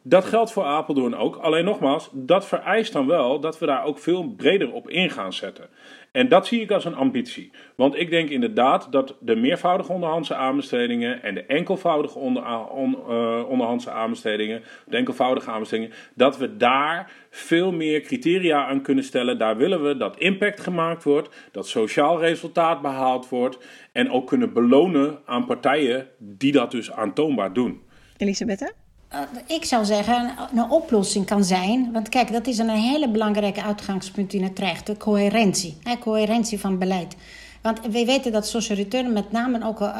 Dat 0.05 0.25
geldt 0.25 0.51
voor 0.51 0.63
Apeldoorn 0.63 1.15
ook. 1.15 1.35
Alleen 1.35 1.65
nogmaals, 1.65 2.09
dat 2.13 2.47
vereist 2.47 2.93
dan 2.93 3.07
wel 3.07 3.39
dat 3.39 3.59
we 3.59 3.65
daar 3.65 3.83
ook 3.83 3.99
veel 3.99 4.27
breder 4.27 4.73
op 4.73 4.89
in 4.89 5.09
gaan 5.09 5.33
zetten. 5.33 5.69
En 6.11 6.29
dat 6.29 6.47
zie 6.47 6.61
ik 6.61 6.71
als 6.71 6.85
een 6.85 6.95
ambitie. 6.95 7.51
Want 7.75 7.95
ik 7.95 8.09
denk 8.09 8.29
inderdaad 8.29 8.91
dat 8.91 9.15
de 9.19 9.35
meervoudige 9.35 9.91
onderhandse 9.91 10.35
aanbestedingen 10.35 11.23
en 11.23 11.33
de 11.33 11.45
enkelvoudige 11.45 12.19
onder, 12.19 12.69
on, 12.69 12.97
uh, 13.09 13.49
onderhandse 13.49 13.91
aanbestedingen, 13.91 14.63
de 14.87 14.97
enkelvoudige 14.97 15.51
aanbestedingen, 15.51 15.93
dat 16.15 16.37
we 16.37 16.57
daar 16.57 17.11
veel 17.29 17.71
meer 17.71 18.01
criteria 18.01 18.65
aan 18.65 18.81
kunnen 18.81 19.03
stellen. 19.03 19.37
Daar 19.37 19.57
willen 19.57 19.83
we 19.83 19.97
dat 19.97 20.17
impact 20.17 20.59
gemaakt 20.59 21.03
wordt, 21.03 21.49
dat 21.51 21.67
sociaal 21.67 22.19
resultaat 22.19 22.81
behaald 22.81 23.29
wordt 23.29 23.57
en 23.91 24.11
ook 24.11 24.27
kunnen 24.27 24.53
belonen 24.53 25.19
aan 25.25 25.45
partijen 25.45 26.07
die 26.17 26.51
dat 26.51 26.71
dus 26.71 26.91
aantoonbaar 26.91 27.53
doen. 27.53 27.81
Elisabeth? 28.17 28.82
Eh, 29.13 29.19
ik 29.47 29.65
zou 29.65 29.85
zeggen, 29.85 30.33
een 30.55 30.69
oplossing 30.69 31.25
kan 31.25 31.43
zijn. 31.43 31.91
Want 31.91 32.09
kijk, 32.09 32.31
dat 32.31 32.47
is 32.47 32.57
een 32.57 32.69
hele 32.69 33.09
belangrijke 33.09 33.63
uitgangspunt 33.63 34.33
in 34.33 34.43
het 34.43 34.59
recht: 34.59 34.85
de 34.85 34.97
coherentie. 34.97 35.77
Hè, 35.83 35.97
coherentie 35.97 36.59
van 36.59 36.77
beleid. 36.77 37.15
Want 37.63 37.79
we 37.81 38.05
weten 38.05 38.31
dat 38.31 38.47
social 38.47 38.77
return 38.77 39.13
met 39.13 39.31
name 39.31 39.65
ook 39.65 39.91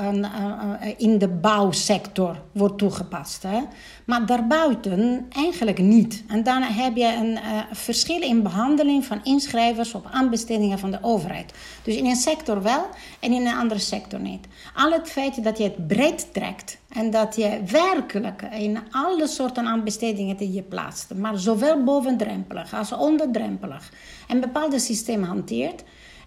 in 0.98 1.18
de 1.18 1.28
bouwsector 1.28 2.42
wordt 2.52 2.78
toegepast. 2.78 3.44
Hè? 3.44 3.60
Maar 4.06 4.26
daarbuiten 4.26 5.26
eigenlijk 5.30 5.78
niet. 5.78 6.24
En 6.28 6.44
dan 6.44 6.62
heb 6.62 6.96
je 6.96 7.16
een 7.16 7.32
uh, 7.32 7.40
verschil 7.72 8.22
in 8.22 8.44
behandeling 8.44 9.06
van 9.06 9.24
inschrijvers 9.24 9.94
op 9.94 10.08
aanbestedingen 10.12 10.80
van 10.80 10.92
de 10.92 10.98
overheid. 11.02 11.54
Dus 11.84 11.96
in 11.96 12.06
een 12.06 12.16
sector 12.16 12.62
wel 12.62 12.86
en 13.20 13.32
in 13.32 13.48
een 13.48 13.56
andere 13.56 13.80
sector 13.80 14.20
niet. 14.20 14.48
Al 14.76 14.92
het 14.92 15.10
feit 15.10 15.44
dat 15.44 15.58
je 15.58 15.64
het 15.64 15.88
breed 15.88 16.34
trekt 16.34 16.78
en 16.90 17.12
dat 17.12 17.36
je 17.36 17.60
werkelijk 17.66 18.42
in 18.42 18.80
alle 18.92 19.28
soorten 19.28 19.66
aanbestedingen 19.66 20.38
die 20.38 20.54
je 20.54 20.62
plaatst, 20.62 21.14
maar 21.14 21.38
zowel 21.38 21.84
bovendrempelig 21.84 22.74
als 22.74 22.92
onderdrempelig, 22.92 23.92
een 24.28 24.40
bepaald 24.40 24.82
systeem 24.82 25.24
hanteert 25.24 25.84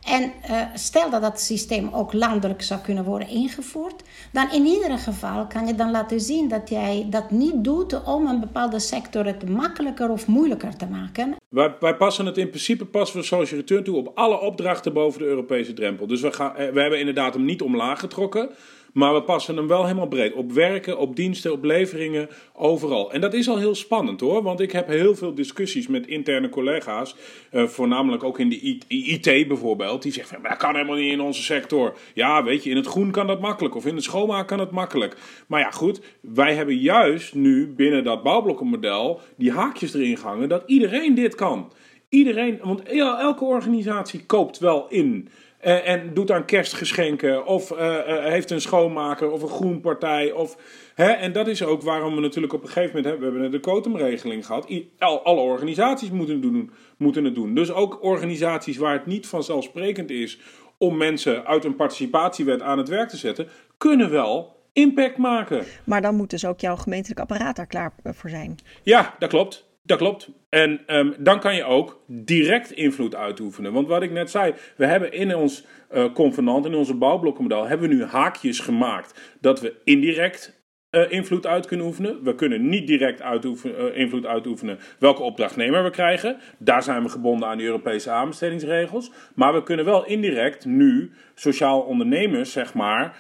en 0.07 0.33
uh, 0.51 0.61
stel 0.75 1.11
dat 1.11 1.23
dat 1.23 1.41
systeem 1.41 1.89
ook 1.93 2.13
landelijk 2.13 2.63
zou 2.63 2.81
kunnen 2.81 3.05
worden 3.05 3.29
ingevoerd, 3.29 4.03
dan 4.33 4.51
in 4.53 4.65
ieder 4.65 4.99
geval 4.99 5.47
kan 5.47 5.67
je 5.67 5.75
dan 5.75 5.91
laten 5.91 6.21
zien 6.21 6.49
dat 6.49 6.69
jij 6.69 7.07
dat 7.11 7.31
niet 7.31 7.65
doet 7.65 8.03
om 8.05 8.27
een 8.27 8.41
bepaalde 8.41 8.79
sector 8.79 9.25
het 9.27 9.49
makkelijker 9.49 10.11
of 10.11 10.27
moeilijker 10.27 10.77
te 10.77 10.87
maken. 10.87 11.37
Wij, 11.49 11.97
passen 11.97 12.27
het 12.27 12.39
in 12.39 12.49
principe 12.49 12.85
passen 12.85 13.19
we 13.19 13.25
social 13.25 13.61
return 13.61 13.85
toe 13.85 13.97
op 13.97 14.11
alle 14.15 14.41
opdrachten 14.41 14.93
boven 14.93 15.19
de 15.19 15.27
Europese 15.27 15.73
drempel. 15.73 16.07
Dus 16.07 16.21
we, 16.21 16.33
gaan, 16.33 16.57
eh, 16.57 16.73
we 16.73 16.81
hebben 16.81 16.99
inderdaad 16.99 17.35
hem 17.35 17.45
niet 17.45 17.63
omlaag 17.63 18.01
getrokken. 18.01 18.51
Maar 18.97 19.15
we 19.15 19.23
passen 19.23 19.57
hem 19.57 19.67
wel 19.67 19.83
helemaal 19.83 20.07
breed. 20.07 20.33
Op 20.33 20.53
werken, 20.53 20.99
op 20.99 21.17
diensten, 21.17 21.53
op 21.53 21.65
leveringen, 21.65 22.29
overal. 22.53 23.13
En 23.13 23.21
dat 23.21 23.35
is 23.35 23.49
al 23.49 23.59
heel 23.59 23.75
spannend 23.75 24.21
hoor. 24.21 24.43
Want 24.43 24.61
ik 24.61 24.73
heb 24.73 24.89
heel 24.89 25.15
veel 25.15 25.35
discussies 25.35 25.87
met 25.87 26.07
interne 26.07 26.49
collega's. 26.49 27.17
Uh, 27.53 27.67
voornamelijk 27.67 28.25
ook 28.25 28.39
in 28.39 28.49
de 28.49 28.79
IT 28.89 29.49
bijvoorbeeld. 29.49 30.03
Die 30.03 30.13
zeggen: 30.13 30.43
dat 30.43 30.57
kan 30.57 30.75
helemaal 30.75 30.97
niet 30.97 31.13
in 31.13 31.21
onze 31.21 31.43
sector. 31.43 31.97
Ja, 32.15 32.45
weet 32.45 32.65
je, 32.65 32.71
in 32.71 32.77
het 32.77 32.87
groen 32.87 33.11
kan 33.11 33.27
dat 33.27 33.41
makkelijk. 33.41 33.75
Of 33.75 33.87
in 33.87 33.95
het 33.95 34.05
schoonmaak 34.05 34.49
kan 34.49 34.59
het 34.59 34.71
makkelijk. 34.71 35.17
Maar 35.47 35.61
ja, 35.61 35.71
goed. 35.71 36.01
Wij 36.21 36.55
hebben 36.55 36.77
juist 36.77 37.35
nu 37.35 37.67
binnen 37.67 38.05
dat 38.05 38.23
bouwblokkenmodel 38.23 39.21
die 39.37 39.53
haakjes 39.53 39.95
erin 39.95 40.17
gehangen. 40.17 40.49
Dat 40.49 40.63
iedereen 40.67 41.15
dit 41.15 41.35
kan. 41.35 41.73
Iedereen, 42.09 42.59
want 42.63 42.83
elke 42.83 43.45
organisatie 43.45 44.27
koopt 44.27 44.59
wel 44.59 44.87
in. 44.89 45.29
Uh, 45.67 45.89
en 45.89 46.15
doet 46.15 46.31
aan 46.31 46.45
kerstgeschenken. 46.45 47.47
Of 47.47 47.71
uh, 47.71 47.79
uh, 47.79 48.25
heeft 48.25 48.51
een 48.51 48.61
schoonmaker 48.61 49.31
of 49.31 49.43
een 49.43 49.49
groenpartij. 49.49 50.33
Of, 50.33 50.57
hè, 50.95 51.11
en 51.11 51.33
dat 51.33 51.49
is 51.49 51.63
ook 51.63 51.83
waarom 51.83 52.15
we 52.15 52.21
natuurlijk 52.21 52.53
op 52.53 52.63
een 52.63 52.69
gegeven 52.69 52.97
moment... 52.97 53.15
Hè, 53.15 53.19
we 53.19 53.33
hebben 53.33 53.51
de 53.51 53.61
quotumregeling 53.61 54.47
gehad. 54.47 54.71
I, 54.71 54.91
al, 54.99 55.25
alle 55.25 55.41
organisaties 55.41 56.11
moeten, 56.11 56.41
doen, 56.41 56.71
moeten 56.97 57.25
het 57.25 57.35
doen. 57.35 57.55
Dus 57.55 57.73
ook 57.73 58.03
organisaties 58.03 58.77
waar 58.77 58.93
het 58.93 59.07
niet 59.07 59.27
vanzelfsprekend 59.27 60.11
is... 60.11 60.39
om 60.79 60.97
mensen 60.97 61.47
uit 61.47 61.65
een 61.65 61.77
participatiewet 61.77 62.63
aan 62.63 62.79
het 62.79 62.89
werk 62.89 63.09
te 63.09 63.17
zetten... 63.17 63.49
kunnen 63.77 64.11
wel 64.11 64.57
impact 64.73 65.17
maken. 65.17 65.65
Maar 65.85 66.03
dan 66.03 66.15
moet 66.15 66.31
dus 66.31 66.45
ook 66.45 66.61
jouw 66.61 66.77
gemeentelijk 66.77 67.21
apparaat 67.21 67.57
daar 67.57 67.67
klaar 67.67 67.93
voor 68.05 68.31
zijn. 68.31 68.57
Ja, 68.83 69.15
dat 69.19 69.29
klopt. 69.29 69.67
Dat 69.87 69.99
klopt. 69.99 70.29
En 70.49 70.81
um, 70.87 71.15
dan 71.19 71.41
kan 71.41 71.55
je 71.55 71.65
ook 71.65 72.03
direct 72.07 72.71
invloed 72.71 73.15
uitoefenen. 73.15 73.73
Want 73.73 73.89
wat 73.89 74.03
ik 74.03 74.11
net 74.11 74.31
zei, 74.31 74.55
we 74.77 74.87
hebben 74.87 75.13
in 75.13 75.37
ons 75.37 75.65
uh, 75.95 76.13
convenant, 76.13 76.67
in 76.67 76.75
onze 76.75 76.95
bouwblokkenmodel, 76.95 77.67
hebben 77.67 77.89
we 77.89 77.95
nu 77.95 78.05
haakjes 78.05 78.61
gemaakt 78.61 79.37
dat 79.41 79.61
we 79.61 79.75
indirect 79.85 80.65
uh, 80.91 81.11
invloed 81.13 81.47
uit 81.47 81.67
kunnen 81.67 81.87
oefenen. 81.87 82.23
We 82.23 82.35
kunnen 82.35 82.69
niet 82.69 82.87
direct 82.87 83.21
uh, 83.21 83.97
invloed 83.97 84.27
uitoefenen 84.27 84.79
welke 84.99 85.23
opdrachtnemer 85.23 85.85
we 85.85 85.91
krijgen. 85.91 86.37
Daar 86.59 86.83
zijn 86.83 87.03
we 87.03 87.09
gebonden 87.09 87.49
aan 87.49 87.59
de 87.59 87.65
Europese 87.65 88.11
aanbestedingsregels. 88.11 89.13
Maar 89.35 89.55
we 89.55 89.63
kunnen 89.63 89.85
wel 89.85 90.07
indirect 90.07 90.65
nu 90.65 91.13
sociaal 91.35 91.81
ondernemers, 91.81 92.53
zeg 92.53 92.75
maar, 92.75 93.17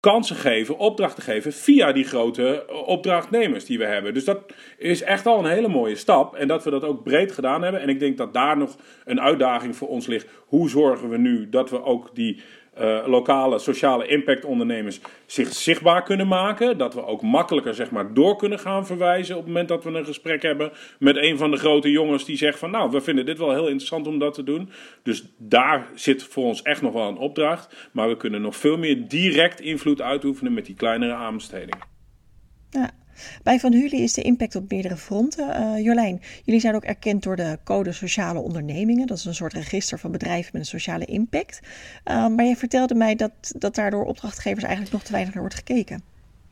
kansen 0.00 0.36
geven, 0.36 0.78
opdrachten 0.78 1.22
geven 1.22 1.52
via 1.52 1.92
die 1.92 2.04
grote 2.04 2.64
eh, 2.64 2.88
opdrachtnemers 2.88 3.64
die 3.64 3.78
we 3.78 3.84
hebben. 3.84 4.14
Dus 4.14 4.24
dat 4.24 4.52
is 4.78 5.02
echt 5.02 5.26
al 5.26 5.38
een 5.38 5.50
hele 5.50 5.68
mooie 5.68 5.94
stap. 5.94 6.34
En 6.34 6.48
dat 6.48 6.64
we 6.64 6.70
dat 6.70 6.84
ook 6.84 7.02
breed 7.02 7.32
gedaan 7.32 7.62
hebben. 7.62 7.80
En 7.80 7.88
ik 7.88 7.98
denk 7.98 8.16
dat 8.16 8.32
daar 8.32 8.56
nog 8.56 8.76
een 9.04 9.20
uitdaging 9.20 9.76
voor 9.76 9.88
ons 9.88 10.06
ligt. 10.06 10.28
Hoe 10.46 10.68
zorgen 10.68 11.08
we 11.08 11.18
nu 11.18 11.48
dat 11.48 11.70
we 11.70 11.84
ook 11.84 12.14
die 12.14 12.42
uh, 12.80 13.06
lokale 13.06 13.58
sociale 13.58 14.06
impactondernemers 14.06 15.00
zich 15.26 15.52
zichtbaar 15.52 16.02
kunnen 16.02 16.28
maken. 16.28 16.78
Dat 16.78 16.94
we 16.94 17.04
ook 17.04 17.22
makkelijker 17.22 17.74
zeg 17.74 17.90
maar, 17.90 18.14
door 18.14 18.36
kunnen 18.36 18.58
gaan 18.58 18.86
verwijzen 18.86 19.34
op 19.34 19.40
het 19.40 19.50
moment 19.50 19.68
dat 19.68 19.84
we 19.84 19.90
een 19.90 20.04
gesprek 20.04 20.42
hebben 20.42 20.72
met 20.98 21.16
een 21.16 21.38
van 21.38 21.50
de 21.50 21.56
grote 21.56 21.90
jongens 21.90 22.24
die 22.24 22.36
zegt 22.36 22.58
van 22.58 22.70
nou, 22.70 22.90
we 22.90 23.00
vinden 23.00 23.26
dit 23.26 23.38
wel 23.38 23.50
heel 23.50 23.66
interessant 23.66 24.06
om 24.06 24.18
dat 24.18 24.34
te 24.34 24.42
doen. 24.42 24.70
Dus 25.02 25.24
daar 25.38 25.88
zit 25.94 26.22
voor 26.22 26.44
ons 26.44 26.62
echt 26.62 26.82
nog 26.82 26.92
wel 26.92 27.08
een 27.08 27.16
opdracht. 27.16 27.88
Maar 27.92 28.08
we 28.08 28.16
kunnen 28.16 28.42
nog 28.42 28.56
veel 28.56 28.76
meer 28.76 29.08
direct 29.08 29.60
invloed 29.60 30.00
uitoefenen 30.00 30.54
met 30.54 30.66
die 30.66 30.74
kleinere 30.74 31.14
aanbestedingen. 31.14 31.88
Ja. 32.70 32.99
Bij 33.42 33.58
Van 33.58 33.72
Huli 33.72 34.02
is 34.02 34.12
de 34.12 34.22
impact 34.22 34.56
op 34.56 34.70
meerdere 34.70 34.96
fronten. 34.96 35.60
Uh, 35.60 35.84
Jolijn, 35.84 36.20
jullie 36.44 36.60
zijn 36.60 36.74
ook 36.74 36.84
erkend 36.84 37.22
door 37.22 37.36
de 37.36 37.58
Code 37.64 37.92
Sociale 37.92 38.38
Ondernemingen. 38.38 39.06
Dat 39.06 39.18
is 39.18 39.24
een 39.24 39.34
soort 39.34 39.52
register 39.52 39.98
van 39.98 40.10
bedrijven 40.10 40.50
met 40.52 40.60
een 40.60 40.66
sociale 40.66 41.04
impact. 41.04 41.60
Uh, 42.04 42.28
maar 42.28 42.44
jij 42.44 42.56
vertelde 42.56 42.94
mij 42.94 43.14
dat, 43.14 43.32
dat 43.58 43.74
daardoor 43.74 44.04
opdrachtgevers 44.04 44.64
eigenlijk 44.64 44.92
nog 44.92 45.02
te 45.02 45.12
weinig 45.12 45.32
naar 45.32 45.42
wordt 45.42 45.58
gekeken. 45.58 46.02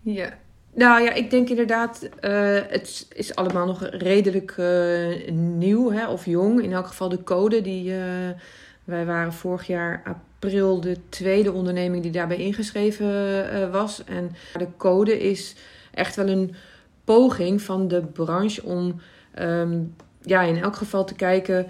Ja, 0.01 0.33
nou 0.75 1.03
ja, 1.03 1.13
ik 1.13 1.31
denk 1.31 1.49
inderdaad, 1.49 2.09
uh, 2.21 2.61
het 2.69 3.07
is 3.15 3.35
allemaal 3.35 3.67
nog 3.67 3.89
redelijk 3.91 4.57
nieuw 5.33 5.91
hè, 5.91 6.09
of 6.09 6.25
jong. 6.25 6.63
In 6.63 6.73
elk 6.73 6.87
geval 6.87 7.09
de 7.09 7.23
code, 7.23 7.61
die, 7.61 7.93
wij 8.85 9.07
waren 9.07 9.33
vorig 9.33 9.67
jaar 9.67 10.03
april 10.05 10.81
de 10.81 10.97
tweede 11.09 11.53
onderneming 11.53 12.03
die 12.03 12.13
daarbij 12.13 12.37
ingeschreven 12.37 13.71
was. 13.71 14.05
En 14.05 14.35
de 14.59 14.69
code 14.77 15.19
is 15.19 15.55
echt 15.99 16.17
wel 16.17 16.29
een 16.29 16.55
poging 17.05 17.63
van 17.63 17.89
de 17.89 18.01
branche 18.01 18.63
om 18.63 19.01
um, 19.39 19.95
ja, 20.23 20.43
in 20.43 20.63
elk 20.63 20.77
geval 20.77 21.05
te 21.05 21.15
kijken. 21.15 21.67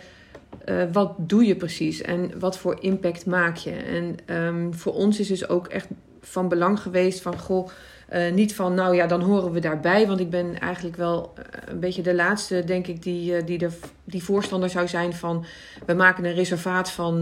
Uh, 0.65 0.83
wat 0.93 1.15
doe 1.19 1.45
je 1.45 1.57
precies 1.57 2.01
en 2.01 2.39
wat 2.39 2.59
voor 2.59 2.77
impact 2.81 3.27
maak 3.27 3.57
je? 3.57 3.71
En 3.71 4.37
um, 4.37 4.75
voor 4.75 4.95
ons 4.95 5.21
is 5.21 5.29
dus 5.29 5.49
ook 5.49 5.67
echt 5.67 5.89
van 6.21 6.49
belang 6.49 6.81
geweest 6.81 7.21
van 7.21 7.39
goh, 7.39 7.69
uh, 8.13 8.33
niet 8.33 8.55
van, 8.55 8.75
nou 8.75 8.95
ja, 8.95 9.07
dan 9.07 9.21
horen 9.21 9.53
we 9.53 9.61
daarbij. 9.61 10.07
Want 10.07 10.21
ik 10.21 10.31
ben 10.31 10.59
eigenlijk 10.61 10.97
wel 10.97 11.33
uh, 11.39 11.45
een 11.67 11.81
beetje 11.81 12.03
de 12.03 12.15
laatste, 12.15 12.65
denk 12.65 12.87
ik, 12.87 13.03
die, 13.03 13.33
uh, 13.33 13.47
die, 13.47 13.59
de, 13.59 13.71
die 14.05 14.25
voorstander 14.25 14.71
zou 14.71 14.89
zijn 14.89 15.13
van... 15.13 15.45
we 15.87 15.95
maken 15.95 16.25
een 16.25 16.35
reservaat 16.35 16.91
van 16.91 17.21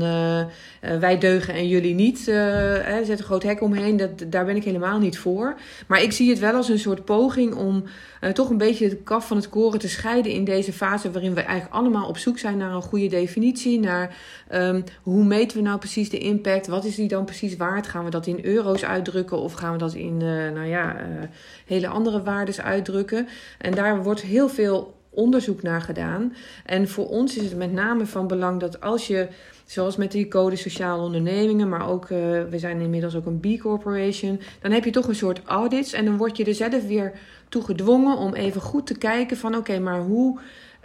wij 0.80 1.18
deugen 1.18 1.54
en 1.54 1.68
jullie 1.68 1.94
niet. 1.94 2.26
Hè, 2.26 3.04
zet 3.04 3.18
een 3.18 3.24
groot 3.24 3.42
hek 3.42 3.62
omheen, 3.62 3.96
dat, 3.96 4.10
daar 4.26 4.44
ben 4.44 4.56
ik 4.56 4.64
helemaal 4.64 4.98
niet 4.98 5.18
voor. 5.18 5.56
Maar 5.86 6.02
ik 6.02 6.12
zie 6.12 6.30
het 6.30 6.38
wel 6.38 6.54
als 6.54 6.68
een 6.68 6.78
soort 6.78 7.04
poging 7.04 7.54
om 7.54 7.84
toch 8.32 8.50
een 8.50 8.58
beetje 8.58 8.88
de 8.88 8.96
kaf 8.96 9.26
van 9.26 9.36
het 9.36 9.48
koren 9.48 9.78
te 9.78 9.88
scheiden... 9.88 10.32
in 10.32 10.44
deze 10.44 10.72
fase 10.72 11.10
waarin 11.10 11.34
we 11.34 11.40
eigenlijk 11.40 11.74
allemaal 11.74 12.08
op 12.08 12.18
zoek 12.18 12.38
zijn 12.38 12.56
naar 12.56 12.72
een 12.72 12.82
goede 12.82 13.08
definitie. 13.08 13.80
Naar 13.80 14.16
um, 14.52 14.84
hoe 15.02 15.24
meten 15.24 15.56
we 15.56 15.62
nou 15.62 15.78
precies 15.78 16.10
de 16.10 16.18
impact? 16.18 16.66
Wat 16.66 16.84
is 16.84 16.94
die 16.94 17.08
dan 17.08 17.24
precies 17.24 17.56
waard? 17.56 17.86
Gaan 17.86 18.04
we 18.04 18.10
dat 18.10 18.26
in 18.26 18.44
euro's 18.44 18.84
uitdrukken 18.84 19.38
of 19.38 19.52
gaan 19.52 19.72
we 19.72 19.78
dat 19.78 19.94
in, 19.94 20.16
nou 20.16 20.66
ja 20.66 20.75
uh, 20.84 21.28
hele 21.66 21.88
andere 21.88 22.22
waarden 22.22 22.64
uitdrukken. 22.64 23.28
En 23.58 23.74
daar 23.74 24.02
wordt 24.02 24.22
heel 24.22 24.48
veel 24.48 24.94
onderzoek 25.16 25.62
naar 25.62 25.82
gedaan. 25.82 26.34
En 26.64 26.88
voor 26.88 27.08
ons 27.08 27.36
is 27.36 27.44
het 27.44 27.56
met 27.56 27.72
name 27.72 28.06
van 28.06 28.26
belang 28.26 28.60
dat 28.60 28.80
als 28.80 29.06
je, 29.06 29.28
zoals 29.64 29.96
met 29.96 30.12
die 30.12 30.28
code 30.28 30.56
sociale 30.56 31.02
ondernemingen, 31.02 31.68
maar 31.68 31.88
ook, 31.88 32.02
uh, 32.04 32.18
we 32.50 32.58
zijn 32.58 32.80
inmiddels 32.80 33.16
ook 33.16 33.26
een 33.26 33.40
B 33.40 33.60
Corporation, 33.60 34.40
dan 34.60 34.70
heb 34.70 34.84
je 34.84 34.90
toch 34.90 35.08
een 35.08 35.14
soort 35.14 35.40
audits 35.44 35.92
en 35.92 36.04
dan 36.04 36.16
word 36.16 36.36
je 36.36 36.44
er 36.44 36.54
zelf 36.54 36.86
weer 36.86 37.12
toe 37.48 37.62
gedwongen 37.62 38.16
om 38.16 38.34
even 38.34 38.60
goed 38.60 38.86
te 38.86 38.98
kijken 38.98 39.36
van 39.36 39.56
oké, 39.56 39.78
maar 39.78 40.00
hoe, 40.00 40.38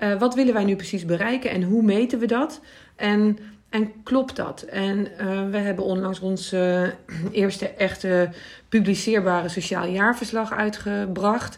uh, 0.04 0.20
wat 0.20 0.36
willen 0.36 0.54
wij 0.54 0.64
nu 0.64 0.76
precies 0.76 1.06
bereiken 1.06 1.50
en 1.50 1.64
hoe 1.64 1.84
meten 1.84 2.20
we 2.20 2.26
dat? 2.26 2.62
En 2.96 3.38
en 3.72 4.04
klopt 4.04 4.36
dat? 4.36 4.62
En 4.62 4.98
uh, 4.98 5.50
we 5.50 5.58
hebben 5.58 5.86
onlangs 5.86 6.20
ons 6.20 6.54
uh, 6.54 6.84
eerste 7.32 7.70
echte 7.70 8.30
publiceerbare 8.70 9.50
sociaal 9.50 9.88
jaarverslag 9.88 10.52
uitgebracht. 10.54 11.58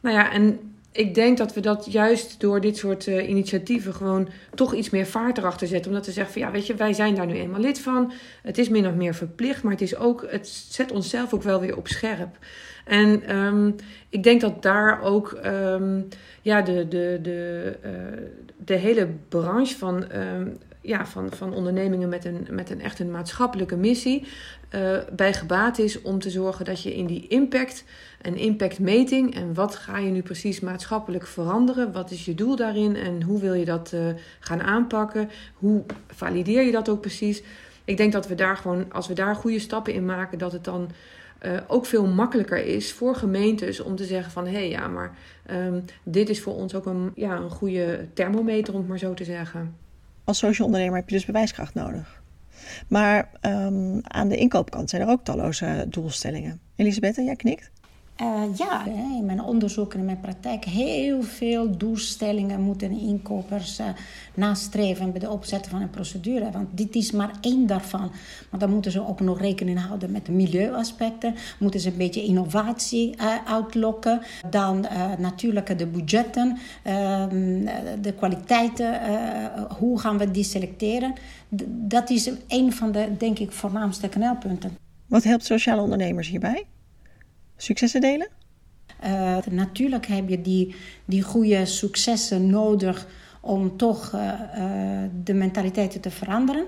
Nou 0.00 0.16
ja, 0.16 0.32
en 0.32 0.60
ik 0.92 1.14
denk 1.14 1.38
dat 1.38 1.54
we 1.54 1.60
dat 1.60 1.86
juist 1.90 2.40
door 2.40 2.60
dit 2.60 2.76
soort 2.76 3.06
uh, 3.06 3.28
initiatieven 3.28 3.94
gewoon 3.94 4.28
toch 4.54 4.74
iets 4.74 4.90
meer 4.90 5.06
vaart 5.06 5.38
erachter 5.38 5.66
zetten. 5.66 5.90
Omdat 5.90 6.06
we 6.06 6.12
zeggen 6.12 6.32
van 6.32 6.42
ja, 6.42 6.50
weet 6.50 6.66
je, 6.66 6.74
wij 6.74 6.92
zijn 6.92 7.14
daar 7.14 7.26
nu 7.26 7.34
eenmaal 7.34 7.60
lid 7.60 7.80
van. 7.80 8.12
Het 8.42 8.58
is 8.58 8.68
min 8.68 8.86
of 8.86 8.94
meer 8.94 9.14
verplicht, 9.14 9.62
maar 9.62 9.72
het, 9.72 9.80
is 9.80 9.96
ook, 9.96 10.26
het 10.30 10.48
zet 10.48 10.92
onszelf 10.92 11.34
ook 11.34 11.42
wel 11.42 11.60
weer 11.60 11.76
op 11.76 11.88
scherp. 11.88 12.38
En 12.84 13.36
um, 13.36 13.74
ik 14.08 14.22
denk 14.22 14.40
dat 14.40 14.62
daar 14.62 15.02
ook 15.02 15.38
um, 15.44 16.08
ja, 16.42 16.62
de, 16.62 16.88
de, 16.88 17.18
de, 17.22 17.76
de 18.56 18.74
hele 18.74 19.08
branche 19.28 19.76
van, 19.76 20.04
um, 20.16 20.58
ja, 20.86 21.06
van, 21.06 21.32
van 21.32 21.54
ondernemingen 21.54 22.08
met 22.08 22.24
een, 22.24 22.46
met 22.50 22.70
een 22.70 22.80
echt 22.80 22.98
een 22.98 23.10
maatschappelijke 23.10 23.76
missie 23.76 24.26
uh, 24.74 24.98
bij 25.12 25.34
gebaat 25.34 25.78
is 25.78 26.02
om 26.02 26.18
te 26.18 26.30
zorgen 26.30 26.64
dat 26.64 26.82
je 26.82 26.94
in 26.94 27.06
die 27.06 27.26
impact 27.28 27.84
en 28.20 28.36
impactmeting 28.36 29.34
en 29.34 29.54
wat 29.54 29.76
ga 29.76 29.98
je 29.98 30.10
nu 30.10 30.22
precies 30.22 30.60
maatschappelijk 30.60 31.26
veranderen, 31.26 31.92
wat 31.92 32.10
is 32.10 32.24
je 32.24 32.34
doel 32.34 32.56
daarin 32.56 32.96
en 32.96 33.22
hoe 33.22 33.40
wil 33.40 33.54
je 33.54 33.64
dat 33.64 33.92
uh, 33.94 34.00
gaan 34.40 34.62
aanpakken, 34.62 35.30
hoe 35.54 35.84
valideer 36.06 36.62
je 36.62 36.72
dat 36.72 36.88
ook 36.88 37.00
precies. 37.00 37.42
Ik 37.84 37.96
denk 37.96 38.12
dat 38.12 38.28
we 38.28 38.34
daar 38.34 38.56
gewoon, 38.56 38.92
als 38.92 39.06
we 39.06 39.14
daar 39.14 39.34
goede 39.34 39.58
stappen 39.58 39.92
in 39.92 40.04
maken, 40.04 40.38
dat 40.38 40.52
het 40.52 40.64
dan 40.64 40.90
uh, 41.42 41.52
ook 41.66 41.86
veel 41.86 42.06
makkelijker 42.06 42.64
is 42.64 42.92
voor 42.92 43.14
gemeentes 43.14 43.80
om 43.80 43.96
te 43.96 44.04
zeggen 44.04 44.32
van 44.32 44.46
hé 44.46 44.52
hey, 44.52 44.68
ja, 44.68 44.88
maar 44.88 45.16
um, 45.50 45.84
dit 46.02 46.28
is 46.28 46.40
voor 46.40 46.54
ons 46.54 46.74
ook 46.74 46.86
een, 46.86 47.12
ja, 47.14 47.36
een 47.36 47.50
goede 47.50 48.06
thermometer, 48.14 48.74
om 48.74 48.80
het 48.80 48.88
maar 48.88 48.98
zo 48.98 49.14
te 49.14 49.24
zeggen. 49.24 49.85
Als 50.26 50.38
social 50.38 50.66
ondernemer 50.66 50.98
heb 50.98 51.08
je 51.08 51.14
dus 51.14 51.24
bewijskracht 51.24 51.74
nodig. 51.74 52.22
Maar 52.88 53.30
um, 53.42 54.00
aan 54.02 54.28
de 54.28 54.36
inkoopkant 54.36 54.90
zijn 54.90 55.02
er 55.02 55.08
ook 55.08 55.24
talloze 55.24 55.86
doelstellingen. 55.88 56.60
Elisabeth, 56.76 57.16
jij 57.16 57.36
knikt? 57.36 57.70
Uh, 58.22 58.42
ja, 58.56 58.86
in 58.86 59.24
mijn 59.24 59.42
onderzoek 59.42 59.92
en 59.92 59.98
in 59.98 60.04
mijn 60.04 60.20
praktijk 60.20 60.64
heel 60.64 61.22
veel 61.22 61.76
doelstellingen 61.76 62.60
moeten 62.60 62.90
inkopers 62.90 63.80
uh, 63.80 63.86
nastreven 64.34 65.10
bij 65.10 65.20
de 65.20 65.30
opzetten 65.30 65.70
van 65.70 65.80
een 65.80 65.90
procedure. 65.90 66.50
Want 66.50 66.68
dit 66.70 66.94
is 66.94 67.10
maar 67.10 67.30
één 67.40 67.66
daarvan. 67.66 68.10
Maar 68.50 68.60
dan 68.60 68.70
moeten 68.70 68.90
ze 68.90 69.08
ook 69.08 69.20
nog 69.20 69.40
rekening 69.40 69.80
houden 69.80 70.10
met 70.10 70.26
de 70.26 70.32
milieuaspecten. 70.32 71.34
Moeten 71.58 71.80
ze 71.80 71.88
een 71.88 71.96
beetje 71.96 72.22
innovatie 72.22 73.14
uh, 73.16 73.34
uitlokken. 73.46 74.20
Dan 74.50 74.86
natuurlijk 75.18 75.78
de 75.78 75.86
budgetten, 75.86 76.58
ehm, 76.82 77.64
de 78.00 78.12
kwaliteiten. 78.16 79.00
hoe 79.78 80.00
gaan 80.00 80.18
we 80.18 80.30
die 80.30 80.44
selecteren? 80.44 81.14
Dat 81.66 82.10
is 82.10 82.30
een 82.48 82.72
van 82.72 82.92
de, 82.92 83.08
denk 83.18 83.38
ik, 83.38 83.52
voornaamste 83.52 84.08
knelpunten. 84.08 84.76
Wat 85.06 85.24
helpt 85.24 85.44
sociale 85.44 85.82
ondernemers 85.82 86.28
hierbij? 86.28 86.66
Successen 87.56 88.00
delen? 88.00 88.28
Uh, 89.04 89.36
natuurlijk 89.50 90.06
heb 90.06 90.28
je 90.28 90.40
die, 90.40 90.74
die 91.04 91.22
goede 91.22 91.66
successen 91.66 92.50
nodig 92.50 93.06
om 93.40 93.76
toch 93.76 94.12
uh, 94.14 94.22
uh, 94.22 95.10
de 95.24 95.34
mentaliteiten 95.34 96.00
te 96.00 96.10
veranderen. 96.10 96.64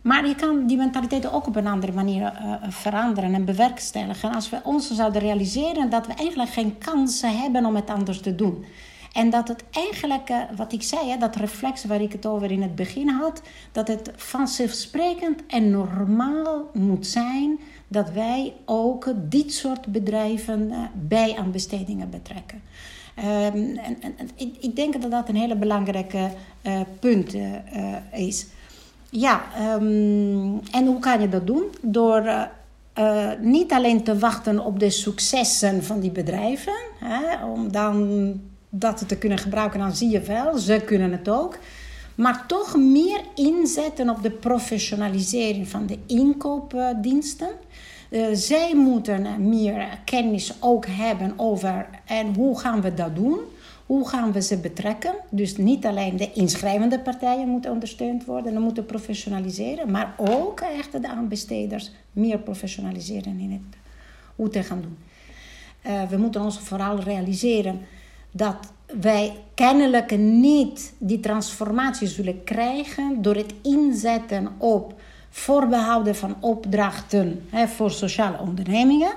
Maar 0.00 0.26
je 0.26 0.34
kan 0.34 0.66
die 0.66 0.76
mentaliteiten 0.76 1.32
ook 1.32 1.46
op 1.46 1.56
een 1.56 1.66
andere 1.66 1.92
manier 1.92 2.32
veranderen 2.68 3.34
en 3.34 3.44
bewerkstelligen. 3.44 4.34
Als 4.34 4.50
we 4.50 4.60
ons 4.62 4.90
zouden 4.90 5.20
realiseren 5.20 5.90
dat 5.90 6.06
we 6.06 6.12
eigenlijk 6.14 6.50
geen 6.50 6.78
kansen 6.78 7.38
hebben 7.38 7.66
om 7.66 7.74
het 7.74 7.90
anders 7.90 8.20
te 8.20 8.34
doen. 8.34 8.64
En 9.14 9.30
dat 9.30 9.48
het 9.48 9.64
eigenlijk, 9.70 10.32
wat 10.56 10.72
ik 10.72 10.82
zei, 10.82 11.18
dat 11.18 11.36
reflex 11.36 11.84
waar 11.84 12.00
ik 12.00 12.12
het 12.12 12.26
over 12.26 12.50
in 12.50 12.62
het 12.62 12.74
begin 12.74 13.08
had, 13.08 13.42
dat 13.72 13.88
het 13.88 14.10
vanzelfsprekend 14.16 15.46
en 15.46 15.70
normaal 15.70 16.70
moet 16.72 17.06
zijn 17.06 17.58
dat 17.94 18.10
wij 18.10 18.52
ook 18.64 19.12
dit 19.16 19.52
soort 19.52 19.86
bedrijven 19.86 20.68
uh, 20.70 20.78
bij 20.94 21.36
aan 21.36 21.50
bestedingen 21.50 22.10
betrekken. 22.10 22.62
Um, 23.18 23.24
en, 23.76 23.96
en, 24.00 24.28
ik, 24.36 24.56
ik, 24.60 24.76
denk 24.76 25.02
dat 25.02 25.10
dat 25.10 25.28
een 25.28 25.36
hele 25.36 25.56
belangrijke 25.56 26.30
uh, 26.62 26.80
punt 27.00 27.34
uh, 27.34 27.54
is. 28.12 28.46
Ja, 29.10 29.42
um, 29.74 30.60
en 30.70 30.86
hoe 30.86 30.98
kan 30.98 31.20
je 31.20 31.28
dat 31.28 31.46
doen? 31.46 31.64
Door 31.80 32.48
niet 33.40 33.72
alleen 33.72 34.02
te 34.02 34.18
wachten 34.18 34.64
op 34.64 34.78
de 34.78 34.90
successen 34.90 35.84
van 35.84 36.00
die 36.00 36.10
bedrijven, 36.10 36.74
hè, 36.98 37.46
om 37.46 37.72
dan 37.72 38.40
dat 38.68 39.08
te 39.08 39.16
kunnen 39.16 39.38
gebruiken, 39.38 39.78
dan 39.78 39.96
zie 39.96 40.10
je 40.10 40.20
wel, 40.20 40.58
ze 40.58 40.82
kunnen 40.86 41.12
het 41.12 41.28
ook. 41.28 41.58
Maar 42.14 42.46
toch 42.46 42.76
meer 42.76 43.20
inzetten 43.34 44.10
op 44.10 44.22
de 44.22 44.30
professionalisering 44.30 45.68
van 45.68 45.86
de 45.86 45.98
inkoopdiensten. 46.06 47.48
Uh, 48.10 48.26
zij 48.32 48.74
moeten 48.74 49.48
meer 49.48 49.98
kennis 50.04 50.54
ook 50.60 50.86
hebben 50.86 51.32
over 51.36 51.88
en 52.04 52.34
hoe 52.34 52.58
gaan 52.58 52.80
we 52.80 52.94
dat 52.94 53.14
doen. 53.14 53.38
Hoe 53.86 54.08
gaan 54.08 54.32
we 54.32 54.42
ze 54.42 54.56
betrekken? 54.56 55.14
Dus 55.30 55.56
niet 55.56 55.86
alleen 55.86 56.16
de 56.16 56.32
inschrijvende 56.32 57.00
partijen 57.00 57.48
moeten 57.48 57.70
ondersteund 57.70 58.24
worden 58.24 58.54
en 58.54 58.62
moeten 58.62 58.86
professionaliseren, 58.86 59.90
maar 59.90 60.14
ook 60.16 60.60
echt 60.60 61.02
de 61.02 61.08
aanbesteders 61.08 61.90
meer 62.12 62.38
professionaliseren 62.38 63.38
in 63.38 63.50
het 63.50 63.78
hoe 64.36 64.48
te 64.48 64.62
gaan 64.62 64.80
doen. 64.82 64.98
We 66.08 66.16
moeten 66.16 66.40
ons 66.40 66.58
vooral 66.58 67.00
realiseren 67.00 67.80
dat 68.30 68.72
wij 69.00 69.36
kennelijk 69.54 70.18
niet 70.18 70.92
die 70.98 71.20
transformatie 71.20 72.08
zullen 72.08 72.44
krijgen 72.44 73.22
door 73.22 73.34
het 73.34 73.54
inzetten 73.62 74.48
op 74.58 74.94
voorbehouden 75.30 76.14
van 76.14 76.36
opdrachten 76.40 77.44
hè, 77.50 77.68
voor 77.68 77.90
sociale 77.90 78.38
ondernemingen. 78.38 79.12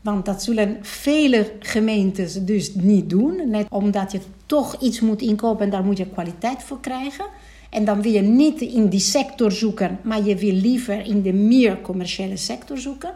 Want 0.00 0.24
dat 0.24 0.42
zullen 0.42 0.78
vele 0.80 1.52
gemeentes 1.60 2.44
dus 2.44 2.74
niet 2.74 3.10
doen. 3.10 3.50
Net 3.50 3.66
omdat 3.70 4.12
je 4.12 4.20
toch 4.46 4.80
iets 4.80 5.00
moet 5.00 5.22
inkopen 5.22 5.64
en 5.64 5.70
daar 5.70 5.84
moet 5.84 5.98
je 5.98 6.06
kwaliteit 6.06 6.62
voor 6.62 6.80
krijgen. 6.80 7.24
En 7.70 7.84
dan 7.84 8.02
wil 8.02 8.12
je 8.12 8.20
niet 8.20 8.60
in 8.60 8.88
die 8.88 9.00
sector 9.00 9.52
zoeken, 9.52 9.98
maar 10.02 10.24
je 10.24 10.36
wil 10.36 10.52
liever 10.52 11.06
in 11.06 11.22
de 11.22 11.32
meer 11.32 11.80
commerciële 11.80 12.36
sector 12.36 12.78
zoeken. 12.78 13.14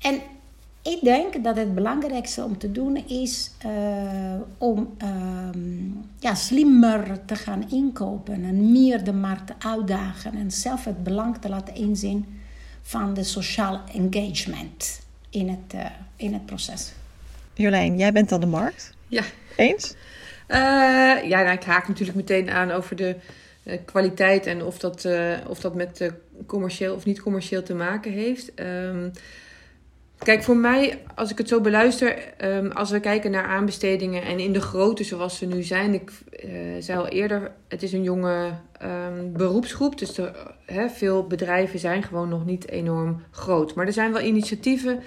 En 0.00 0.20
ik 0.86 0.98
denk 1.02 1.44
dat 1.44 1.56
het 1.56 1.74
belangrijkste 1.74 2.44
om 2.44 2.58
te 2.58 2.72
doen 2.72 2.96
is 3.06 3.50
uh, 3.66 3.72
om 4.58 4.96
uh, 5.02 5.08
ja, 6.18 6.34
slimmer 6.34 7.24
te 7.24 7.34
gaan 7.34 7.70
inkopen 7.70 8.44
en 8.44 8.72
meer 8.72 9.04
de 9.04 9.12
markt 9.12 9.46
te 9.46 9.54
uitdagen 9.58 10.34
en 10.34 10.50
zelf 10.50 10.84
het 10.84 11.04
belang 11.04 11.38
te 11.38 11.48
laten 11.48 11.74
inzien 11.74 12.40
van 12.82 13.14
de 13.14 13.24
sociaal 13.24 13.80
engagement 13.94 15.00
in 15.30 15.48
het, 15.48 15.74
uh, 15.74 15.84
in 16.16 16.32
het 16.32 16.46
proces. 16.46 16.92
Jolijn, 17.54 17.98
jij 17.98 18.12
bent 18.12 18.28
dan 18.28 18.40
de 18.40 18.46
markt? 18.46 18.94
Ja. 19.08 19.22
Eens? 19.56 19.94
ja, 20.48 21.42
nou, 21.42 21.50
ik 21.50 21.64
haak 21.64 21.88
natuurlijk 21.88 22.16
meteen 22.16 22.50
aan 22.50 22.70
over 22.70 22.96
de 22.96 23.16
kwaliteit 23.84 24.46
en 24.46 24.62
of 24.62 24.78
dat, 24.78 25.08
of 25.46 25.60
dat 25.60 25.74
met 25.74 26.12
commercieel 26.46 26.94
of 26.94 27.04
niet 27.04 27.20
commercieel 27.20 27.62
te 27.62 27.74
maken 27.74 28.12
heeft. 28.12 28.52
Um, 28.60 29.12
Kijk, 30.18 30.42
voor 30.42 30.56
mij, 30.56 31.02
als 31.14 31.30
ik 31.30 31.38
het 31.38 31.48
zo 31.48 31.60
beluister, 31.60 32.34
um, 32.44 32.70
als 32.70 32.90
we 32.90 33.00
kijken 33.00 33.30
naar 33.30 33.44
aanbestedingen 33.44 34.22
en 34.22 34.38
in 34.38 34.52
de 34.52 34.60
grootte 34.60 35.04
zoals 35.04 35.38
ze 35.38 35.46
nu 35.46 35.62
zijn, 35.62 35.94
ik 35.94 36.10
uh, 36.44 36.50
zei 36.78 36.98
al 36.98 37.08
eerder, 37.08 37.52
het 37.68 37.82
is 37.82 37.92
een 37.92 38.02
jonge 38.02 38.50
um, 38.82 39.32
beroepsgroep, 39.32 39.98
dus 39.98 40.18
er, 40.18 40.90
veel 40.90 41.26
bedrijven 41.26 41.78
zijn 41.78 42.02
gewoon 42.02 42.28
nog 42.28 42.46
niet 42.46 42.68
enorm 42.68 43.22
groot. 43.30 43.74
Maar 43.74 43.86
er 43.86 43.92
zijn 43.92 44.12
wel 44.12 44.22
initiatieven 44.22 45.02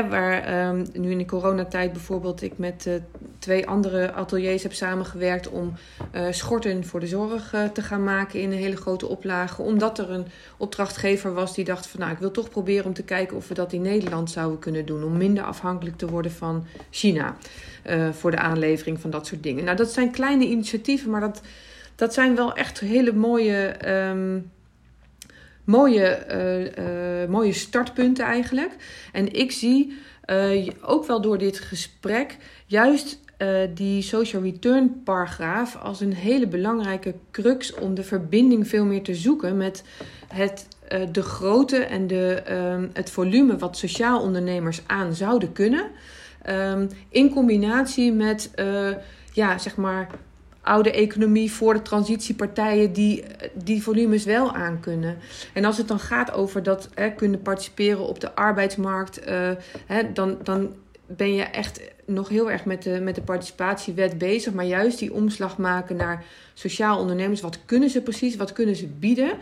Waar 0.00 0.68
um, 0.68 0.86
nu 0.92 1.10
in 1.10 1.18
de 1.18 1.24
coronatijd 1.24 1.92
bijvoorbeeld 1.92 2.42
ik 2.42 2.58
met 2.58 2.84
uh, 2.88 2.94
twee 3.38 3.66
andere 3.66 4.12
ateliers 4.12 4.62
heb 4.62 4.72
samengewerkt 4.72 5.48
om 5.48 5.72
uh, 6.14 6.26
schorten 6.30 6.84
voor 6.84 7.00
de 7.00 7.06
zorg 7.06 7.54
uh, 7.54 7.64
te 7.64 7.82
gaan 7.82 8.04
maken 8.04 8.40
in 8.40 8.52
een 8.52 8.58
hele 8.58 8.76
grote 8.76 9.06
oplage. 9.06 9.62
Omdat 9.62 9.98
er 9.98 10.10
een 10.10 10.26
opdrachtgever 10.56 11.34
was 11.34 11.54
die 11.54 11.64
dacht 11.64 11.86
van 11.86 12.00
nou 12.00 12.12
ik 12.12 12.18
wil 12.18 12.30
toch 12.30 12.48
proberen 12.50 12.84
om 12.84 12.92
te 12.92 13.02
kijken 13.02 13.36
of 13.36 13.48
we 13.48 13.54
dat 13.54 13.72
in 13.72 13.82
Nederland 13.82 14.30
zouden 14.30 14.58
kunnen 14.58 14.86
doen. 14.86 15.04
Om 15.04 15.16
minder 15.16 15.44
afhankelijk 15.44 15.96
te 15.96 16.06
worden 16.06 16.32
van 16.32 16.66
China 16.90 17.36
voor 18.12 18.30
de 18.30 18.38
aanlevering 18.38 19.00
van 19.00 19.10
dat 19.10 19.26
soort 19.26 19.42
dingen. 19.42 19.64
Nou 19.64 19.76
dat 19.76 19.92
zijn 19.92 20.10
kleine 20.10 20.44
initiatieven, 20.44 21.10
maar 21.10 21.20
dat, 21.20 21.40
dat 21.94 22.14
zijn 22.14 22.36
wel 22.36 22.54
echt 22.54 22.80
hele 22.80 23.12
mooie... 23.12 23.88
Um, 24.08 24.50
mooie, 25.64 26.26
uh, 26.30 27.22
uh, 27.22 27.28
mooie 27.28 27.52
startpunten 27.52 28.24
eigenlijk. 28.24 28.72
En 29.12 29.32
ik 29.32 29.52
zie 29.52 29.98
uh, 30.26 30.68
ook 30.82 31.06
wel 31.06 31.20
door 31.20 31.38
dit 31.38 31.58
gesprek 31.58 32.36
juist 32.66 33.20
die 33.74 34.02
social 34.02 34.42
return 34.42 35.02
paragraaf 35.04 35.76
als 35.76 36.00
een 36.00 36.14
hele 36.14 36.46
belangrijke 36.46 37.14
crux 37.30 37.74
om 37.74 37.94
de 37.94 38.02
verbinding 38.02 38.68
veel 38.68 38.84
meer 38.84 39.02
te 39.02 39.14
zoeken 39.14 39.56
met 39.56 39.84
het, 40.28 40.66
de 41.12 41.22
grootte 41.22 41.76
en 41.76 42.06
de, 42.06 42.34
ehm, 42.34 42.88
het 42.92 43.10
volume 43.10 43.56
wat 43.56 43.76
sociaal 43.76 44.20
ondernemers 44.20 44.82
aan 44.86 45.14
zouden 45.14 45.52
kunnen. 45.52 45.84
Um, 46.48 46.88
in 47.08 47.30
combinatie 47.30 48.12
met 48.12 48.50
ja, 49.32 49.58
zeg 49.58 49.76
maar 49.76 50.08
oude 50.62 50.92
economie 50.92 51.52
voor 51.52 51.74
de 51.74 51.82
transitiepartijen 51.82 52.92
die 52.92 53.24
die 53.54 53.82
volumes 53.82 54.24
wel 54.24 54.54
aankunnen. 54.54 55.18
En 55.52 55.64
als 55.64 55.78
het 55.78 55.88
dan 55.88 56.00
gaat 56.00 56.32
over 56.32 56.62
dat 56.62 56.88
hè, 56.94 57.10
kunnen 57.10 57.42
participeren 57.42 58.06
op 58.06 58.20
de 58.20 58.34
arbeidsmarkt, 58.34 59.28
uh, 59.28 59.50
hè, 59.86 60.12
dan, 60.12 60.38
dan 60.42 60.74
ben 61.06 61.34
je 61.34 61.42
echt 61.42 61.80
nog 62.06 62.28
heel 62.28 62.50
erg 62.50 62.64
met 62.64 62.82
de, 62.82 63.00
met 63.00 63.14
de 63.14 63.22
participatiewet 63.22 64.18
bezig, 64.18 64.52
maar 64.52 64.64
juist 64.64 64.98
die 64.98 65.12
omslag 65.12 65.58
maken 65.58 65.96
naar 65.96 66.24
sociaal 66.54 66.98
ondernemers. 66.98 67.40
Wat 67.40 67.58
kunnen 67.64 67.90
ze 67.90 68.02
precies? 68.02 68.36
Wat 68.36 68.52
kunnen 68.52 68.76
ze 68.76 68.86
bieden? 68.86 69.32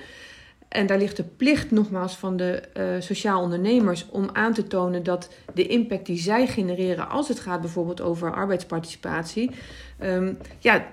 En 0.69 0.87
daar 0.87 0.99
ligt 0.99 1.17
de 1.17 1.25
plicht 1.25 1.71
nogmaals 1.71 2.17
van 2.17 2.37
de 2.37 2.63
uh, 2.79 2.85
sociaal 2.99 3.43
ondernemers 3.43 4.07
om 4.11 4.29
aan 4.33 4.55
te 4.55 4.67
tonen 4.67 5.03
dat 5.03 5.29
de 5.55 5.67
impact 5.67 6.07
die 6.07 6.19
zij 6.19 6.47
genereren, 6.47 7.09
als 7.09 7.29
het 7.29 7.41
gaat 7.41 7.61
bijvoorbeeld 7.61 8.01
over 8.01 8.35
arbeidsparticipatie, 8.35 9.51
um, 10.03 10.39
ja, 10.59 10.87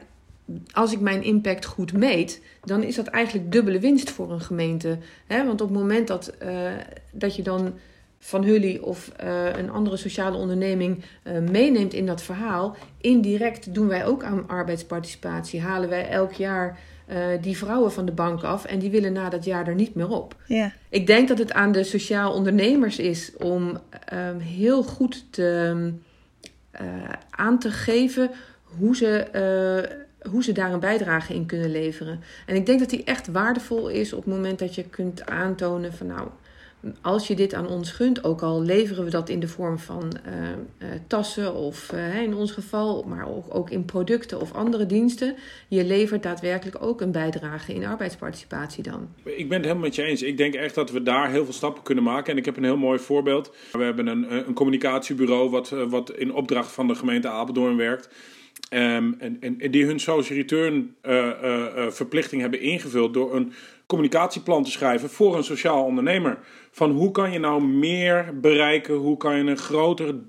als 0.74 0.94
ik 0.94 1.00
mijn 1.00 1.24
impact 1.24 1.66
goed 1.66 1.94
meet, 1.94 2.42
dan 2.64 2.84
is 2.84 2.96
dat 2.96 3.08
eigenlijk 3.08 3.52
dubbele 3.52 3.80
winst 3.80 4.10
voor 4.10 4.32
een 4.32 4.42
gemeente. 4.42 4.98
Want 5.28 5.62
op 5.62 5.70
het 5.70 5.78
moment 5.78 6.08
dat, 6.08 6.34
uh, 6.44 6.72
dat 7.12 7.36
je 7.36 7.42
dan 7.42 7.74
van 8.20 8.44
Hully 8.44 8.78
of 8.78 9.12
uh, 9.24 9.58
een 9.58 9.70
andere 9.70 9.98
sociale 9.98 10.38
onderneming 10.38 11.04
uh, 11.24 11.38
meeneemt 11.50 11.94
in 11.94 12.06
dat 12.06 12.22
verhaal, 12.22 12.76
indirect 13.02 13.74
doen 13.74 13.88
wij 13.88 14.06
ook 14.06 14.24
aan 14.24 14.48
arbeidsparticipatie. 14.48 15.62
Halen 15.62 15.90
wij 15.90 16.10
elk 16.10 16.32
jaar 16.32 16.80
die 17.42 17.58
vrouwen 17.58 17.92
van 17.92 18.06
de 18.06 18.12
bank 18.12 18.44
af 18.44 18.66
en 18.66 18.80
die 18.80 18.90
willen 18.90 19.14
na 19.14 19.30
dat 19.30 19.46
jaar 19.46 19.68
er 19.68 19.76
niet 19.76 19.96
meer 19.96 20.10
op. 20.10 20.36
Ja. 20.48 20.72
Ik 20.90 21.08
denk 21.08 21.28
dat 21.28 21.38
het 21.38 21.54
aan 21.54 21.72
de 21.72 21.84
sociaal 21.84 22.34
ondernemers 22.34 23.00
is 23.00 23.32
om 23.38 23.80
um, 24.14 24.40
heel 24.40 24.84
goed 24.84 25.26
te, 25.30 25.94
aan 27.30 27.60
te 27.60 27.72
geven 27.72 28.32
hoe 28.64 28.96
ze 28.96 29.28
hoe 30.30 30.44
ze 30.44 30.52
daar 30.52 30.74
een 30.74 30.80
bijdrage 30.80 31.34
in 31.34 31.46
kunnen 31.46 31.72
leveren. 31.72 32.20
En 32.46 32.56
ik 32.56 32.66
denk 32.66 32.80
dat 32.80 32.90
die 32.90 33.04
echt 33.04 33.28
waardevol 33.28 33.90
is 33.90 34.14
op 34.14 34.24
het 34.26 34.34
moment 34.34 34.60
dat 34.60 34.76
je 34.76 34.84
kunt 34.84 35.26
aantonen 35.26 35.94
van 35.94 36.08
nou, 36.08 36.28
als 37.02 37.28
je 37.28 37.36
dit 37.36 37.54
aan 37.54 37.68
ons 37.68 37.92
gunt, 37.92 38.24
ook 38.24 38.42
al 38.42 38.62
leveren 38.62 39.04
we 39.04 39.10
dat 39.10 39.30
in 39.30 39.40
de 39.40 39.48
vorm 39.48 39.80
van 39.80 40.18
uh, 40.28 40.34
uh, 40.42 40.88
tassen 41.08 41.54
of 41.54 41.92
uh, 41.94 42.22
in 42.22 42.36
ons 42.36 42.52
geval, 42.52 43.04
maar 43.08 43.28
ook, 43.30 43.56
ook, 43.56 43.70
in 43.70 43.86
producten 43.86 44.42
of 44.42 44.54
andere 44.54 44.86
diensten, 44.86 45.36
je 45.68 45.86
levert 45.86 46.24
daadwerkelijk 46.24 46.84
ook 46.84 47.02
een 47.02 47.12
bijdrage 47.12 47.74
in 47.74 47.86
arbeidsparticipatie 47.86 48.84
dan. 48.84 49.08
Ik 49.24 49.50
ben 49.50 49.58
het 49.58 49.66
helemaal 49.66 49.86
met 49.86 49.96
je 49.96 50.04
eens. 50.04 50.22
Ik 50.22 50.38
denk 50.38 50.54
echt 50.54 50.76
dat 50.76 50.92
we 50.92 51.04
daar 51.04 51.30
heel 51.32 51.44
veel 51.44 51.54
stappen 51.54 51.84
kunnen 51.84 52.04
maken. 52.04 52.32
En 52.32 52.38
ik 52.38 52.46
heb 52.46 52.58
een 52.58 52.64
heel 52.64 52.78
mooi 52.78 53.00
voorbeeld. 53.00 53.56
We 53.72 53.84
hebben 53.84 54.08
een, 54.08 54.48
een 54.48 54.54
communicatiebureau 54.54 55.50
wat, 55.50 55.70
wat 55.70 56.12
in 56.12 56.34
opdracht 56.34 56.72
van 56.72 56.88
de 56.88 56.96
gemeente 56.96 57.28
Apeldoorn 57.28 57.78
werkt. 57.78 58.10
Um, 58.74 59.16
en, 59.20 59.38
en, 59.40 59.72
die 59.72 59.86
hun 59.86 60.00
social 60.00 60.38
return 60.38 60.96
uh, 61.04 61.14
uh, 61.16 61.32
uh, 61.44 61.90
verplichting 61.90 62.42
hebben 62.42 62.62
ingevuld 62.62 63.14
door 63.14 63.36
een 63.36 63.54
communicatieplan 63.86 64.64
te 64.64 64.72
schrijven 64.72 65.10
voor 65.10 65.38
een 65.38 65.44
sociaal 65.44 65.84
ondernemer. 65.84 66.40
Van 66.72 66.92
hoe 66.92 67.12
kan 67.12 67.32
je 67.32 67.40
nou 67.40 67.64
meer 67.64 68.40
bereiken? 68.40 68.96
Hoe 68.96 69.18
kan 69.18 69.38
je 69.38 69.44
een 69.44 69.58
grotere, 69.58 70.20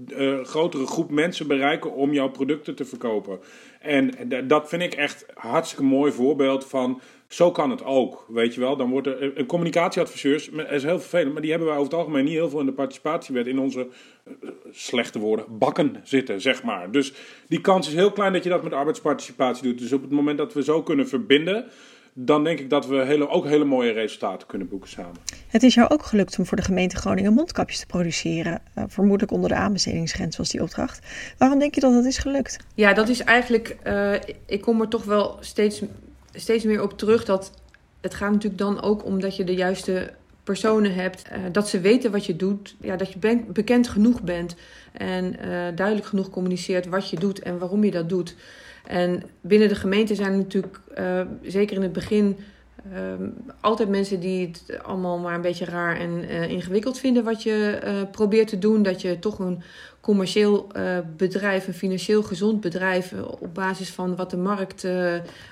grotere 0.42 0.86
groep 0.86 1.10
mensen 1.10 1.46
bereiken 1.46 1.94
om 1.94 2.12
jouw 2.12 2.28
producten 2.28 2.74
te 2.74 2.84
verkopen? 2.84 3.38
En 3.80 4.10
dat 4.46 4.68
vind 4.68 4.82
ik 4.82 4.94
echt 4.94 5.26
hartstikke 5.34 5.84
mooi 5.84 6.12
voorbeeld 6.12 6.66
van 6.66 7.00
zo 7.28 7.50
kan 7.50 7.70
het 7.70 7.84
ook, 7.84 8.24
weet 8.28 8.54
je 8.54 8.60
wel. 8.60 8.76
Dan 8.76 8.90
wordt 8.90 9.06
er 9.06 9.38
een 9.38 9.46
communicatieadviseurs, 9.46 10.48
is 10.48 10.82
heel 10.82 11.00
vervelend, 11.00 11.32
maar 11.32 11.42
die 11.42 11.50
hebben 11.50 11.68
wij 11.68 11.76
over 11.76 11.90
het 11.90 12.00
algemeen 12.00 12.24
niet 12.24 12.32
heel 12.32 12.48
veel 12.50 12.60
in 12.60 12.66
de 12.66 12.72
participatiewet 12.72 13.46
in 13.46 13.58
onze 13.58 13.88
uh, 14.26 14.50
slechte 14.70 15.18
woorden 15.18 15.58
bakken 15.58 15.96
zitten, 16.02 16.40
zeg 16.40 16.62
maar. 16.62 16.90
Dus 16.90 17.12
die 17.48 17.60
kans 17.60 17.88
is 17.88 17.94
heel 17.94 18.12
klein 18.12 18.32
dat 18.32 18.44
je 18.44 18.50
dat 18.50 18.62
met 18.62 18.72
arbeidsparticipatie 18.72 19.62
doet. 19.62 19.78
Dus 19.78 19.92
op 19.92 20.02
het 20.02 20.10
moment 20.10 20.38
dat 20.38 20.52
we 20.52 20.62
zo 20.62 20.82
kunnen 20.82 21.08
verbinden, 21.08 21.64
dan 22.12 22.44
denk 22.44 22.58
ik 22.58 22.70
dat 22.70 22.86
we 22.86 23.04
hele, 23.04 23.28
ook 23.28 23.44
hele 23.44 23.64
mooie 23.64 23.92
resultaten 23.92 24.46
kunnen 24.46 24.68
boeken 24.68 24.88
samen. 24.88 25.16
Het 25.48 25.62
is 25.62 25.74
jou 25.74 25.90
ook 25.90 26.02
gelukt 26.02 26.38
om 26.38 26.46
voor 26.46 26.56
de 26.56 26.62
gemeente 26.62 26.96
Groningen 26.96 27.32
mondkapjes 27.32 27.80
te 27.80 27.86
produceren. 27.86 28.62
Uh, 28.78 28.84
vermoedelijk 28.86 29.32
onder 29.32 29.48
de 29.48 29.56
aanbestedingsgrens 29.56 30.36
was 30.36 30.50
die 30.50 30.62
opdracht. 30.62 31.06
Waarom 31.38 31.58
denk 31.58 31.74
je 31.74 31.80
dat 31.80 31.92
dat 31.92 32.04
is 32.04 32.18
gelukt? 32.18 32.56
Ja, 32.74 32.92
dat 32.92 33.08
is 33.08 33.20
eigenlijk. 33.20 33.76
Uh, 33.84 34.14
ik 34.46 34.60
kom 34.60 34.80
er 34.80 34.88
toch 34.88 35.04
wel 35.04 35.36
steeds 35.40 35.82
steeds 36.32 36.64
meer 36.64 36.82
op 36.82 36.98
terug 36.98 37.24
dat 37.24 37.52
het 38.00 38.14
gaat 38.14 38.32
natuurlijk 38.32 38.58
dan 38.58 38.82
ook 38.82 39.04
om 39.04 39.20
dat 39.20 39.36
je 39.36 39.44
de 39.44 39.54
juiste 39.54 40.12
personen 40.44 40.94
hebt, 40.94 41.22
uh, 41.32 41.38
dat 41.52 41.68
ze 41.68 41.80
weten 41.80 42.10
wat 42.10 42.26
je 42.26 42.36
doet, 42.36 42.76
ja, 42.80 42.96
dat 42.96 43.12
je 43.12 43.42
bekend 43.46 43.88
genoeg 43.88 44.22
bent 44.22 44.54
en 44.92 45.24
uh, 45.24 45.40
duidelijk 45.74 46.06
genoeg 46.06 46.30
communiceert 46.30 46.86
wat 46.86 47.10
je 47.10 47.18
doet 47.18 47.38
en 47.38 47.58
waarom 47.58 47.84
je 47.84 47.90
dat 47.90 48.08
doet. 48.08 48.36
En 48.86 49.22
binnen 49.40 49.68
de 49.68 49.74
gemeente 49.74 50.14
zijn 50.14 50.32
er 50.32 50.38
natuurlijk, 50.38 50.80
uh, 50.98 51.20
zeker 51.42 51.76
in 51.76 51.82
het 51.82 51.92
begin, 51.92 52.36
Um, 52.94 53.34
altijd 53.60 53.88
mensen 53.88 54.20
die 54.20 54.46
het 54.46 54.82
allemaal 54.82 55.18
maar 55.18 55.34
een 55.34 55.40
beetje 55.40 55.64
raar 55.64 55.96
en 55.96 56.28
ingewikkeld 56.28 56.98
vinden 56.98 57.24
wat 57.24 57.42
je 57.42 57.78
probeert 58.10 58.48
te 58.48 58.58
doen. 58.58 58.82
Dat 58.82 59.00
je 59.00 59.18
toch 59.18 59.38
een 59.38 59.62
commercieel 60.08 60.66
uh, 60.76 60.98
bedrijf, 61.16 61.66
een 61.66 61.74
financieel 61.74 62.22
gezond 62.22 62.60
bedrijf, 62.60 63.12
op 63.12 63.54
basis 63.54 63.90
van 63.90 64.16
wat 64.16 64.30
de 64.30 64.36
markt 64.36 64.86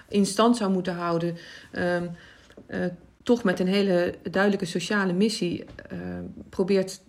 in 0.09 0.27
stand 0.27 0.57
zou 0.57 0.71
moeten 0.71 0.95
houden, 0.95 1.37
um, 1.79 2.11
toch 3.23 3.45
met 3.45 3.61
een 3.61 3.67
hele 3.67 4.15
duidelijke 4.31 4.67
sociale 4.67 5.13
missie 5.13 5.65
probeert 6.51 7.01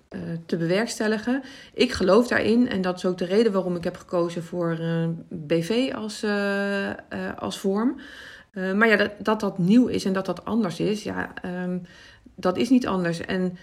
te 0.46 0.58
bewerkstelligen. 0.58 1.44
Ik 1.74 1.92
geloof 1.92 2.28
daarin 2.28 2.70
en 2.70 2.82
dat 2.82 2.98
is 2.98 3.06
ook 3.06 3.18
de 3.18 3.26
reden 3.26 3.52
waarom 3.52 3.76
ik 3.76 3.84
heb 3.84 3.98
gekozen 3.98 4.44
voor 4.44 4.78
BV 5.30 5.92
als, 5.96 6.26
als 7.38 7.60
vorm. 7.60 8.00
Maar 8.54 8.88
ja, 8.88 8.96
dat, 8.96 9.12
dat 9.20 9.40
dat 9.40 9.58
nieuw 9.58 9.88
is 9.88 10.06
en 10.06 10.14
dat 10.14 10.26
dat 10.26 10.46
anders 10.46 10.80
is, 10.80 11.04
ja, 11.04 11.34
um, 11.64 11.82
dat 12.36 12.58
is 12.58 12.70
niet 12.70 12.88
anders. 12.88 13.20
En 13.20 13.58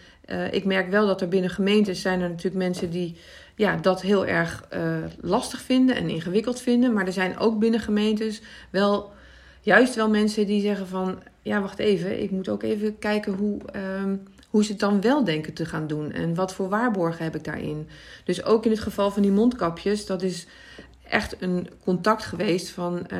ik 0.50 0.64
merk 0.64 0.90
wel 0.90 1.06
dat 1.06 1.20
er 1.20 1.28
binnen 1.28 1.50
gemeentes 1.50 2.00
zijn 2.00 2.20
er 2.20 2.28
natuurlijk 2.28 2.64
mensen 2.64 2.90
die 2.90 3.16
ja, 3.54 3.76
dat 3.76 4.02
heel 4.02 4.26
erg 4.26 4.64
uh, 4.74 4.96
lastig 5.20 5.60
vinden 5.60 5.96
en 5.96 6.08
ingewikkeld 6.08 6.60
vinden. 6.60 6.92
Maar 6.92 7.06
er 7.06 7.12
zijn 7.12 7.38
ook 7.38 7.58
binnen 7.58 7.80
gemeentes 7.80 8.42
wel 8.70 9.12
juist 9.60 9.94
wel 9.94 10.08
mensen 10.08 10.46
die 10.46 10.60
zeggen 10.60 10.86
van... 10.86 11.22
ja, 11.42 11.60
wacht 11.60 11.78
even, 11.78 12.22
ik 12.22 12.30
moet 12.30 12.48
ook 12.48 12.62
even 12.62 12.98
kijken 12.98 13.32
hoe, 13.32 13.58
um, 14.02 14.22
hoe 14.48 14.64
ze 14.64 14.70
het 14.70 14.80
dan 14.80 15.00
wel 15.00 15.24
denken 15.24 15.52
te 15.52 15.64
gaan 15.64 15.86
doen. 15.86 16.12
En 16.12 16.34
wat 16.34 16.54
voor 16.54 16.68
waarborgen 16.68 17.24
heb 17.24 17.34
ik 17.34 17.44
daarin. 17.44 17.88
Dus 18.24 18.44
ook 18.44 18.64
in 18.64 18.70
het 18.70 18.80
geval 18.80 19.10
van 19.10 19.22
die 19.22 19.30
mondkapjes, 19.30 20.06
dat 20.06 20.22
is 20.22 20.46
echt 21.14 21.42
een 21.42 21.68
contact 21.84 22.24
geweest 22.24 22.70
van 22.70 23.06
uh, 23.12 23.18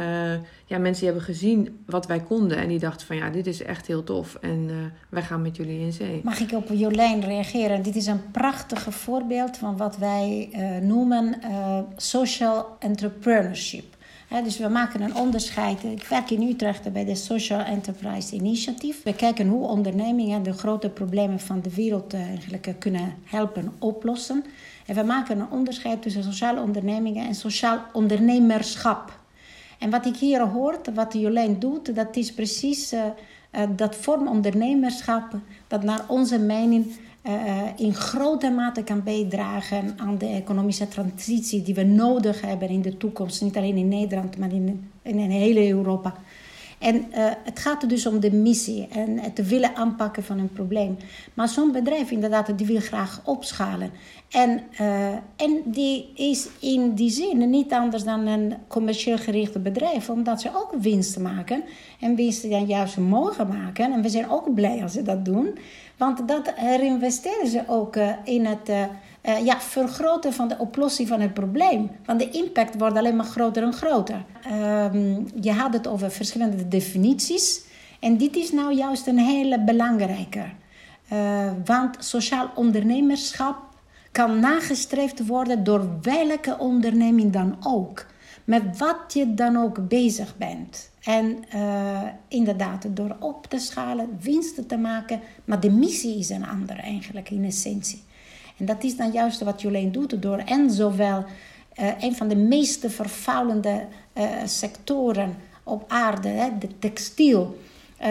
ja, 0.64 0.78
mensen 0.78 1.04
die 1.04 1.04
hebben 1.04 1.22
gezien 1.22 1.83
wat 1.87 2.07
wij 2.07 2.20
konden. 2.20 2.59
En 2.59 2.68
die 2.68 2.78
dachten 2.78 3.07
van 3.07 3.16
ja, 3.16 3.30
dit 3.30 3.46
is 3.46 3.62
echt 3.62 3.87
heel 3.87 4.04
tof. 4.04 4.35
En 4.40 4.68
uh, 4.68 4.76
wij 5.09 5.22
gaan 5.22 5.42
met 5.42 5.57
jullie 5.57 5.80
in 5.80 5.92
zee. 5.92 6.20
Mag 6.24 6.40
ik 6.40 6.52
op 6.52 6.68
Jolijn 6.72 7.20
reageren? 7.20 7.83
Dit 7.83 7.96
is 7.96 8.07
een 8.07 8.30
prachtige 8.30 8.92
voorbeeld 8.92 9.57
van 9.57 9.76
wat 9.76 9.96
wij 9.96 10.48
uh, 10.52 10.88
noemen 10.88 11.40
social 11.96 12.76
entrepreneurship. 12.78 13.85
Dus 14.44 14.59
we 14.59 14.68
maken 14.68 15.00
een 15.00 15.16
onderscheid. 15.16 15.85
Ik 15.85 16.07
werk 16.07 16.30
in 16.30 16.48
Utrecht 16.48 16.92
bij 16.92 17.04
de 17.04 17.14
Social 17.14 17.61
Enterprise 17.61 18.35
Initiative. 18.35 18.98
We 19.04 19.14
kijken 19.14 19.48
hoe 19.48 19.68
ondernemingen 19.68 20.42
de 20.42 20.52
grote 20.52 20.88
problemen 20.88 21.40
van 21.40 21.61
de 21.61 21.74
wereld 21.74 22.14
eigenlijk 22.14 22.74
kunnen 22.78 23.14
helpen 23.24 23.72
oplossen. 23.78 24.44
En 24.86 24.94
we 24.94 25.02
maken 25.02 25.40
een 25.40 25.50
onderscheid 25.50 26.02
tussen 26.02 26.22
sociale 26.22 26.60
ondernemingen 26.60 27.26
en 27.26 27.34
sociaal 27.34 27.78
ondernemerschap. 27.92 29.18
En 29.78 29.90
wat 29.90 30.06
ik 30.06 30.16
hier 30.16 30.40
hoor, 30.40 30.78
wat 30.94 31.12
Jolijn 31.12 31.58
doet, 31.58 31.94
dat 31.94 32.16
is 32.16 32.32
precies 32.32 32.92
uh, 32.92 33.00
uh, 33.52 33.62
dat 33.76 33.96
vorm 33.96 34.28
ondernemerschap 34.28 35.36
dat 35.68 35.82
naar 35.82 36.04
onze 36.08 36.38
mening 36.38 36.86
uh, 37.26 37.62
in 37.76 37.94
grote 37.94 38.50
mate 38.50 38.82
kan 38.82 39.02
bijdragen 39.02 39.94
aan 39.96 40.18
de 40.18 40.26
economische 40.26 40.88
transitie 40.88 41.62
die 41.62 41.74
we 41.74 41.82
nodig 41.82 42.40
hebben 42.40 42.68
in 42.68 42.82
de 42.82 42.96
toekomst. 42.96 43.42
Niet 43.42 43.56
alleen 43.56 43.76
in 43.76 43.88
Nederland, 43.88 44.38
maar 44.38 44.52
in, 44.52 44.90
in 45.02 45.18
hele 45.18 45.68
Europa. 45.68 46.14
En 46.78 47.04
het 47.44 47.58
gaat 47.58 47.88
dus 47.88 48.06
om 48.06 48.20
de 48.20 48.32
missie 48.32 48.88
en 48.88 49.18
het 49.18 49.48
willen 49.48 49.76
aanpakken 49.76 50.24
van 50.24 50.38
een 50.38 50.52
probleem. 50.52 50.96
Maar 51.34 51.48
zo'n 51.48 51.72
bedrijf 51.72 52.10
inderdaad, 52.10 52.58
die 52.58 52.66
wil 52.66 52.80
graag 52.80 53.20
opschalen. 53.24 53.90
En, 54.34 54.60
uh, 54.80 55.06
en 55.36 55.62
die 55.64 56.12
is 56.14 56.48
in 56.60 56.94
die 56.94 57.10
zin 57.10 57.50
niet 57.50 57.72
anders 57.72 58.04
dan 58.04 58.26
een 58.26 58.54
commercieel 58.68 59.18
gerichte 59.18 59.58
bedrijf, 59.58 60.10
omdat 60.10 60.40
ze 60.40 60.50
ook 60.54 60.74
winst 60.80 61.18
maken. 61.18 61.64
En 62.00 62.14
winsten 62.14 62.50
dan 62.50 62.66
juist 62.66 62.96
mogen 62.96 63.48
maken. 63.48 63.92
En 63.92 64.02
we 64.02 64.08
zijn 64.08 64.30
ook 64.30 64.54
blij 64.54 64.82
als 64.82 64.92
ze 64.92 65.02
dat 65.02 65.24
doen, 65.24 65.58
want 65.96 66.28
dat 66.28 66.52
herinvesteren 66.54 67.48
ze 67.48 67.62
ook 67.66 67.96
uh, 67.96 68.08
in 68.24 68.46
het 68.46 68.70
ja, 69.44 69.60
vergroten 69.60 70.32
van 70.32 70.48
de 70.48 70.58
oplossing 70.58 71.08
van 71.08 71.20
het 71.20 71.34
probleem. 71.34 71.90
Want 72.04 72.20
de 72.20 72.30
impact 72.30 72.78
wordt 72.78 72.96
alleen 72.96 73.16
maar 73.16 73.26
groter 73.26 73.62
en 73.62 73.72
groter. 73.72 74.24
Um, 74.52 75.26
je 75.40 75.52
had 75.52 75.72
het 75.72 75.86
over 75.86 76.10
verschillende 76.10 76.68
definities. 76.68 77.64
En 78.00 78.16
dit 78.16 78.36
is 78.36 78.52
nou 78.52 78.74
juist 78.74 79.06
een 79.06 79.18
hele 79.18 79.60
belangrijke. 79.60 80.44
Want 81.64 81.96
sociaal 81.98 82.50
ondernemerschap 82.54 83.56
kan 84.14 84.40
nagestreefd 84.40 85.27
worden 85.27 85.64
door 85.64 86.00
welke 86.03 86.59
onderneming 86.59 87.33
dan 87.33 87.57
ook. 87.62 88.07
Met 88.44 88.79
wat 88.79 89.12
je 89.12 89.35
dan 89.35 89.57
ook 89.57 89.88
bezig 89.88 90.37
bent. 90.37 90.90
En 91.03 91.44
uh, 91.55 92.03
inderdaad, 92.29 92.87
door 92.90 93.16
op 93.20 93.46
te 93.46 93.59
schalen, 93.59 94.18
winsten 94.20 94.66
te 94.66 94.77
maken. 94.77 95.20
Maar 95.44 95.61
de 95.61 95.70
missie 95.70 96.18
is 96.18 96.29
een 96.29 96.46
andere 96.46 96.81
eigenlijk 96.81 97.31
in 97.31 97.44
essentie. 97.44 98.03
En 98.59 98.64
dat 98.64 98.85
is 98.85 98.96
dan 98.96 99.11
juist 99.11 99.40
wat 99.40 99.62
Jolene 99.62 99.90
doet 99.90 100.22
door 100.22 100.38
en 100.38 100.70
zowel 100.70 101.24
een 102.00 102.16
van 102.16 102.29
de 102.29 102.37
meest 102.37 102.87
vervuilende 102.88 103.87
sectoren 104.44 105.37
op 105.62 105.85
aarde, 105.88 106.29
hè, 106.29 106.59
de 106.59 106.79
textiel, 106.79 107.59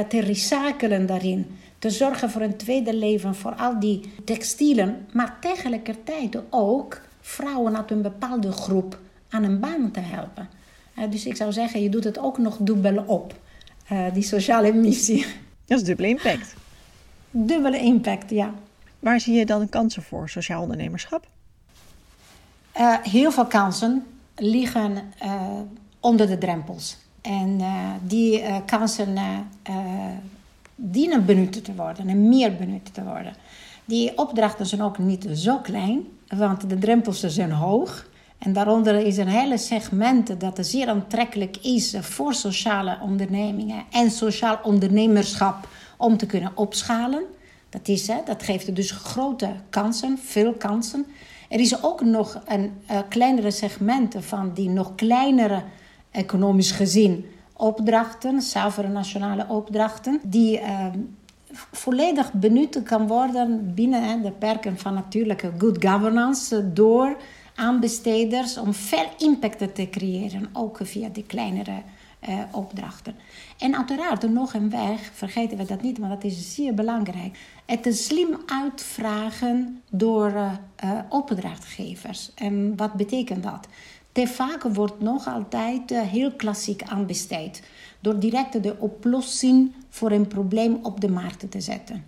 te 0.08 0.20
recyclen 0.20 1.06
daarin. 1.06 1.58
Te 1.84 1.90
zorgen 1.90 2.30
voor 2.30 2.42
een 2.42 2.58
tweede 2.58 2.96
leven 2.96 3.36
voor 3.36 3.56
al 3.56 3.80
die 3.80 4.14
textielen, 4.26 5.06
maar 5.12 5.38
tegelijkertijd 5.40 6.38
ook 6.50 7.02
vrouwen 7.22 7.78
uit 7.78 7.92
een 7.92 8.02
bepaalde 8.02 8.52
groep 8.52 9.00
aan 9.30 9.44
een 9.44 9.60
baan 9.60 9.92
te 9.92 10.00
helpen. 10.00 10.50
dus 11.10 11.26
ik 11.26 11.36
zou 11.36 11.52
zeggen, 11.52 11.82
je 11.82 11.90
doet 11.90 12.04
het 12.04 12.20
ook 12.20 12.38
nog 12.38 12.58
dubbel 12.60 13.04
op, 13.04 13.36
die 14.14 14.24
sociale 14.24 14.74
missie. 14.74 15.26
Dat 15.66 15.80
is 15.80 15.84
dubbele 15.84 16.08
impact. 16.08 16.56
Dubbele 17.32 17.80
impact, 17.80 18.30
ja. 18.30 18.54
Waar 19.00 19.20
zie 19.20 19.34
je 19.34 19.46
dan 19.46 19.70
kansen 19.70 20.04
voor 20.04 20.30
sociaal 20.30 20.62
ondernemerschap? 20.62 21.28
Uh, 22.78 22.98
heel 23.02 23.32
veel 23.32 23.46
kansen 23.46 24.06
liggen 24.36 24.98
uh, 25.24 25.42
onder 26.00 26.28
de 26.28 26.38
drempels. 26.38 26.98
En 27.22 27.60
uh, 27.60 27.90
die 28.02 28.44
kansen 28.66 29.18
dienen 30.76 31.26
benut 31.26 31.64
te 31.64 31.76
worden 31.76 32.08
en 32.08 32.30
meer 32.30 32.56
benut 32.56 32.94
te 32.94 33.04
worden. 33.04 33.34
Die 33.86 34.18
opdrachten 34.18 34.66
zijn 34.66 34.82
ook 34.82 34.98
niet 34.98 35.28
zo 35.34 35.58
klein, 35.58 36.04
want 36.28 36.70
de 36.70 36.78
drempels 36.78 37.20
zijn 37.20 37.52
hoog. 37.52 38.12
En 38.38 38.54
daaronder 38.54 38.96
is 38.96 39.18
een 39.18 39.28
hele 39.28 39.58
segment 39.58 40.40
dat 40.40 40.58
zeer 40.62 40.88
aantrekkelijk 40.88 41.58
is 41.58 41.96
voor 42.00 42.34
sociale 42.34 42.98
ondernemingen 43.02 43.84
en 43.92 44.12
sociaal 44.12 44.60
ondernemerschap 44.64 45.68
om 45.98 46.18
te 46.18 46.26
kunnen 46.26 46.52
opschalen. 46.56 47.24
Dat, 47.70 47.88
is, 47.88 48.08
hè, 48.08 48.18
dat 48.26 48.44
geeft 48.44 48.76
dus 48.76 48.92
grote 48.92 49.50
kansen, 49.70 50.18
veel 50.18 50.54
kansen. 50.54 51.06
Er 51.50 51.60
is 51.60 51.84
ook 51.84 52.02
nog 52.02 52.42
een 52.46 52.72
uh, 52.92 53.00
kleinere 53.10 53.52
segment 53.52 54.16
van 54.20 54.54
die 54.54 54.70
nog 54.70 54.96
kleinere, 54.96 55.64
economisch 56.12 56.72
gezien, 56.72 57.26
opdrachten, 57.64 58.42
zuivere 58.42 58.88
nationale 58.88 59.46
opdrachten, 59.48 60.20
die 60.24 60.60
uh, 60.60 60.86
volledig 61.72 62.34
benut 62.34 62.84
kan 62.84 63.08
worden 63.08 63.74
binnen 63.74 64.22
de 64.22 64.32
perken 64.32 64.78
van 64.78 64.94
natuurlijke 64.94 65.52
good 65.58 65.86
governance 65.86 66.74
door 66.74 67.18
aanbesteders 67.56 68.58
om 68.58 68.74
veel 68.74 69.10
impact 69.18 69.76
te 69.76 69.90
creëren, 69.90 70.50
ook 70.54 70.80
via 70.82 71.10
die 71.10 71.24
kleinere 71.24 71.82
uh, 72.30 72.40
opdrachten. 72.52 73.16
En 73.58 73.76
uiteraard 73.76 74.30
nog 74.30 74.54
een 74.54 74.70
weg, 74.70 75.12
vergeten 75.14 75.58
we 75.58 75.66
dat 75.66 75.82
niet, 75.82 76.00
maar 76.00 76.10
dat 76.10 76.24
is 76.24 76.54
zeer 76.54 76.74
belangrijk. 76.74 77.38
Het 77.66 77.98
slim 77.98 78.38
uitvragen 78.46 79.82
door 79.90 80.32
uh, 80.32 81.00
opdrachtgevers. 81.10 82.32
En 82.36 82.76
wat 82.76 82.94
betekent 82.94 83.44
dat? 83.44 83.68
Te 84.14 84.28
vaak 84.28 84.64
wordt 84.64 85.00
nog 85.00 85.28
altijd 85.28 85.90
heel 85.90 86.32
klassiek 86.32 86.84
aanbesteed. 86.84 87.64
Door 88.00 88.20
direct 88.20 88.64
de 88.64 88.76
oplossing 88.80 89.74
voor 89.90 90.12
een 90.12 90.28
probleem 90.28 90.80
op 90.82 91.02
de 91.02 91.10
markt 91.10 91.52
te 91.52 91.62
zetten. 91.62 92.04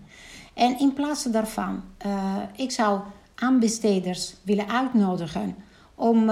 En 0.54 0.80
in 0.80 0.94
plaats 0.94 1.24
daarvan, 1.24 1.84
ik 2.56 2.72
zou 2.72 3.00
aanbesteders 3.36 4.36
willen 4.44 4.70
uitnodigen 4.70 5.56
om 5.96 6.30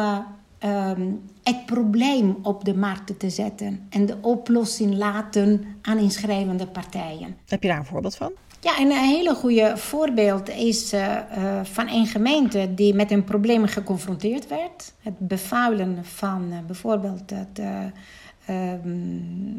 Ehm, 0.64 1.12
het 1.44 1.66
probleem 1.66 2.38
op 2.42 2.66
de 2.66 2.76
markt 2.76 3.20
te 3.20 3.30
zetten 3.30 3.88
en 3.90 4.06
de 4.06 4.18
oplossing 4.22 4.96
laten 4.96 5.66
aan 5.82 5.98
inschrijvende 5.98 6.68
partijen. 6.68 7.36
Heb 7.48 7.64
je 7.64 7.70
daar 7.70 7.78
een 7.78 7.86
voorbeeld 7.86 8.16
van? 8.16 8.32
Ja, 8.64 8.80
een 8.80 8.92
hele 8.92 9.36
goede 9.36 9.78
voorbeeld 9.78 10.50
is 10.50 10.94
uh, 10.94 11.18
uh, 11.38 11.60
van 11.64 11.88
een 11.88 12.08
gemeente 12.08 12.74
die 12.74 12.94
met 12.94 13.12
een 13.12 13.24
probleem 13.24 13.66
geconfronteerd 13.66 14.48
werd. 14.48 14.94
Het 15.00 15.20
bevuilen 15.20 16.06
van 16.06 16.48
uh, 16.50 16.58
bijvoorbeeld 16.66 17.30
het, 17.30 17.62
ehm, 18.46 18.90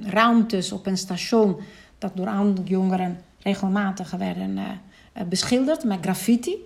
ruimtes 0.03 0.73
op 0.73 0.87
een 0.87 0.97
station 0.97 1.57
dat 1.99 2.11
door 2.15 2.27
andere 2.27 2.67
jongeren 2.67 3.21
regelmatig 3.43 4.11
werden 4.11 4.59
beschilderd 5.29 5.85
met 5.85 5.99
graffiti. 6.01 6.57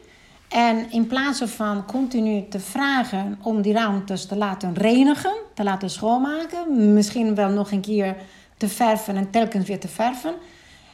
En 0.48 0.90
in 0.90 1.06
plaats 1.06 1.42
van 1.44 1.86
continu 1.86 2.48
te 2.48 2.60
vragen 2.60 3.38
om 3.42 3.62
die 3.62 3.72
ruimtes 3.72 4.26
te 4.26 4.36
laten 4.36 4.74
reinigen, 4.74 5.34
te 5.54 5.64
laten 5.64 5.90
schoonmaken, 5.90 6.92
misschien 6.94 7.34
wel 7.34 7.50
nog 7.50 7.70
een 7.72 7.80
keer 7.80 8.16
te 8.56 8.68
verven 8.68 9.16
en 9.16 9.30
telkens 9.30 9.66
weer 9.66 9.80
te 9.80 9.88
verven, 9.88 10.34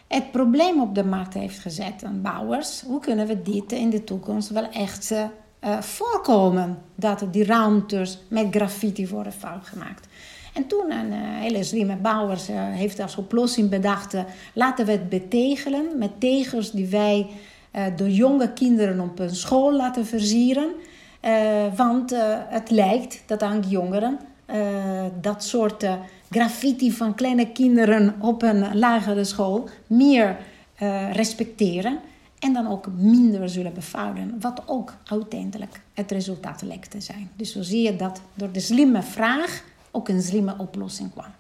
het 0.08 0.32
probleem 0.32 0.80
op 0.80 0.94
de 0.94 1.04
markt 1.04 1.34
heeft 1.34 1.58
gezet 1.58 2.04
aan 2.04 2.22
bouwers. 2.22 2.82
Hoe 2.86 3.00
kunnen 3.00 3.26
we 3.26 3.42
dit 3.42 3.72
in 3.72 3.90
de 3.90 4.04
toekomst 4.04 4.48
wel 4.48 4.70
echt 4.70 5.10
uh, 5.10 5.80
voorkomen 5.80 6.78
dat 6.94 7.26
die 7.30 7.44
ruimtes 7.44 8.18
met 8.28 8.46
graffiti 8.50 9.08
worden 9.08 9.32
fout 9.32 9.66
gemaakt? 9.66 10.06
En 10.54 10.66
toen 10.66 10.90
een 10.90 11.12
uh, 11.12 11.18
hele 11.18 11.64
slimme 11.64 11.96
bouwers 11.96 12.50
uh, 12.50 12.56
heeft 12.58 13.00
als 13.00 13.16
oplossing 13.16 13.70
bedacht: 13.70 14.14
laten 14.54 14.86
we 14.86 14.92
het 14.92 15.08
betegelen 15.08 15.98
met 15.98 16.20
tegels 16.20 16.70
die 16.70 16.86
wij 16.86 17.26
door 17.96 18.08
jonge 18.08 18.52
kinderen 18.52 19.00
op 19.00 19.18
een 19.18 19.34
school 19.34 19.72
laten 19.72 20.06
versieren. 20.06 20.70
Want 21.76 22.14
het 22.48 22.70
lijkt 22.70 23.22
dat 23.26 23.42
aan 23.42 23.64
jongeren 23.68 24.18
dat 25.20 25.44
soort 25.44 25.86
graffiti 26.30 26.92
van 26.92 27.14
kleine 27.14 27.52
kinderen 27.52 28.14
op 28.20 28.42
een 28.42 28.78
lagere 28.78 29.24
school 29.24 29.68
meer 29.86 30.36
respecteren. 31.12 31.98
En 32.38 32.52
dan 32.52 32.66
ook 32.66 32.86
minder 32.96 33.48
zullen 33.48 33.74
bevuilen. 33.74 34.36
Wat 34.40 34.62
ook 34.66 34.94
uiteindelijk 35.04 35.80
het 35.94 36.10
resultaat 36.10 36.62
lijkt 36.62 36.90
te 36.90 37.00
zijn. 37.00 37.30
Dus 37.36 37.52
zo 37.52 37.62
zie 37.62 37.82
je 37.82 37.96
dat 37.96 38.22
door 38.34 38.52
de 38.52 38.60
slimme 38.60 39.02
vraag 39.02 39.64
ook 39.90 40.08
een 40.08 40.22
slimme 40.22 40.54
oplossing 40.58 41.12
kwam. 41.12 41.32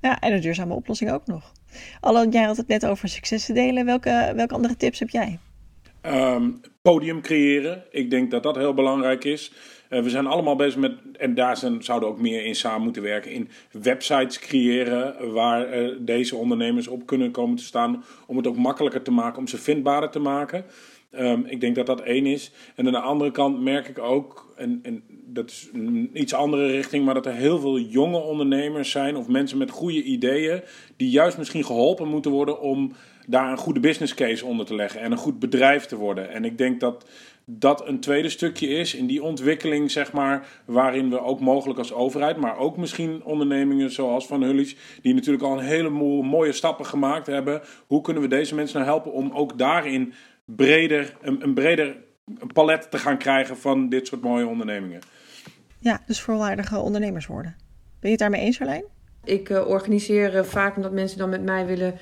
Ja, 0.00 0.20
en 0.20 0.32
een 0.32 0.40
duurzame 0.40 0.74
oplossing 0.74 1.10
ook 1.10 1.26
nog. 1.26 1.52
Allen, 2.00 2.30
jij 2.30 2.42
had 2.42 2.56
het 2.56 2.68
net 2.68 2.86
over 2.86 3.08
successen 3.08 3.54
delen. 3.54 3.84
Welke, 3.84 4.32
welke 4.36 4.54
andere 4.54 4.76
tips 4.76 4.98
heb 4.98 5.10
jij? 5.10 5.38
Um, 6.02 6.60
podium 6.82 7.20
creëren. 7.20 7.84
Ik 7.90 8.10
denk 8.10 8.30
dat 8.30 8.42
dat 8.42 8.56
heel 8.56 8.74
belangrijk 8.74 9.24
is. 9.24 9.52
Uh, 9.90 10.00
we 10.02 10.10
zijn 10.10 10.26
allemaal 10.26 10.56
bezig 10.56 10.80
met, 10.80 10.92
en 11.18 11.34
daar 11.34 11.56
zijn, 11.56 11.82
zouden 11.84 12.08
ook 12.08 12.20
meer 12.20 12.44
in 12.44 12.54
samen 12.54 12.82
moeten 12.82 13.02
werken, 13.02 13.30
in 13.30 13.48
websites 13.70 14.38
creëren 14.38 15.32
waar 15.32 15.82
uh, 15.82 15.96
deze 16.00 16.36
ondernemers 16.36 16.88
op 16.88 17.06
kunnen 17.06 17.30
komen 17.30 17.56
te 17.56 17.64
staan. 17.64 18.04
Om 18.26 18.36
het 18.36 18.46
ook 18.46 18.56
makkelijker 18.56 19.02
te 19.02 19.10
maken, 19.10 19.38
om 19.38 19.46
ze 19.46 19.58
vindbaarder 19.58 20.10
te 20.10 20.18
maken. 20.18 20.64
Um, 21.18 21.44
ik 21.46 21.60
denk 21.60 21.74
dat 21.74 21.86
dat 21.86 22.00
één 22.00 22.26
is. 22.26 22.52
En 22.74 22.86
aan 22.86 22.92
de 22.92 22.98
andere 22.98 23.30
kant 23.30 23.60
merk 23.60 23.88
ik 23.88 23.98
ook, 23.98 24.54
en, 24.56 24.80
en 24.82 25.02
dat 25.08 25.50
is 25.50 25.68
een 25.72 26.10
iets 26.12 26.34
andere 26.34 26.66
richting, 26.66 27.04
maar 27.04 27.14
dat 27.14 27.26
er 27.26 27.32
heel 27.32 27.58
veel 27.58 27.78
jonge 27.78 28.18
ondernemers 28.18 28.90
zijn 28.90 29.16
of 29.16 29.28
mensen 29.28 29.58
met 29.58 29.70
goede 29.70 30.02
ideeën, 30.02 30.62
die 30.96 31.10
juist 31.10 31.38
misschien 31.38 31.64
geholpen 31.64 32.08
moeten 32.08 32.30
worden 32.30 32.60
om 32.60 32.92
daar 33.26 33.50
een 33.50 33.56
goede 33.56 33.80
business 33.80 34.14
case 34.14 34.46
onder 34.46 34.66
te 34.66 34.74
leggen 34.74 35.00
en 35.00 35.12
een 35.12 35.18
goed 35.18 35.38
bedrijf 35.38 35.86
te 35.86 35.96
worden. 35.96 36.30
En 36.30 36.44
ik 36.44 36.58
denk 36.58 36.80
dat 36.80 37.06
dat 37.48 37.86
een 37.86 38.00
tweede 38.00 38.28
stukje 38.28 38.68
is 38.68 38.94
in 38.94 39.06
die 39.06 39.22
ontwikkeling, 39.22 39.90
zeg 39.90 40.12
maar, 40.12 40.46
waarin 40.64 41.10
we 41.10 41.20
ook 41.20 41.40
mogelijk 41.40 41.78
als 41.78 41.92
overheid, 41.92 42.36
maar 42.36 42.58
ook 42.58 42.76
misschien 42.76 43.24
ondernemingen 43.24 43.90
zoals 43.90 44.26
Van 44.26 44.42
Hullies, 44.42 44.76
die 45.02 45.14
natuurlijk 45.14 45.44
al 45.44 45.58
een 45.58 45.64
heleboel 45.64 46.22
mooie 46.22 46.52
stappen 46.52 46.86
gemaakt 46.86 47.26
hebben. 47.26 47.62
Hoe 47.86 48.00
kunnen 48.00 48.22
we 48.22 48.28
deze 48.28 48.54
mensen 48.54 48.78
nou 48.78 48.90
helpen 48.90 49.12
om 49.12 49.30
ook 49.32 49.58
daarin 49.58 50.12
breder, 50.44 51.16
een, 51.20 51.42
een 51.42 51.54
breder 51.54 51.96
palet 52.52 52.90
te 52.90 52.98
gaan 52.98 53.18
krijgen 53.18 53.56
van 53.56 53.88
dit 53.88 54.06
soort 54.06 54.22
mooie 54.22 54.46
ondernemingen? 54.46 55.00
Ja, 55.78 56.02
dus 56.06 56.20
volwaardige 56.20 56.78
ondernemers 56.78 57.26
worden. 57.26 57.54
Ben 58.00 58.10
je 58.10 58.10
het 58.10 58.18
daarmee 58.18 58.40
eens, 58.40 58.60
Arlijn? 58.60 58.84
Ik 59.24 59.48
uh, 59.48 59.68
organiseer 59.68 60.34
uh, 60.34 60.42
vaak 60.42 60.76
omdat 60.76 60.92
mensen 60.92 61.18
dan 61.18 61.28
met 61.28 61.42
mij 61.42 61.66
willen 61.66 61.94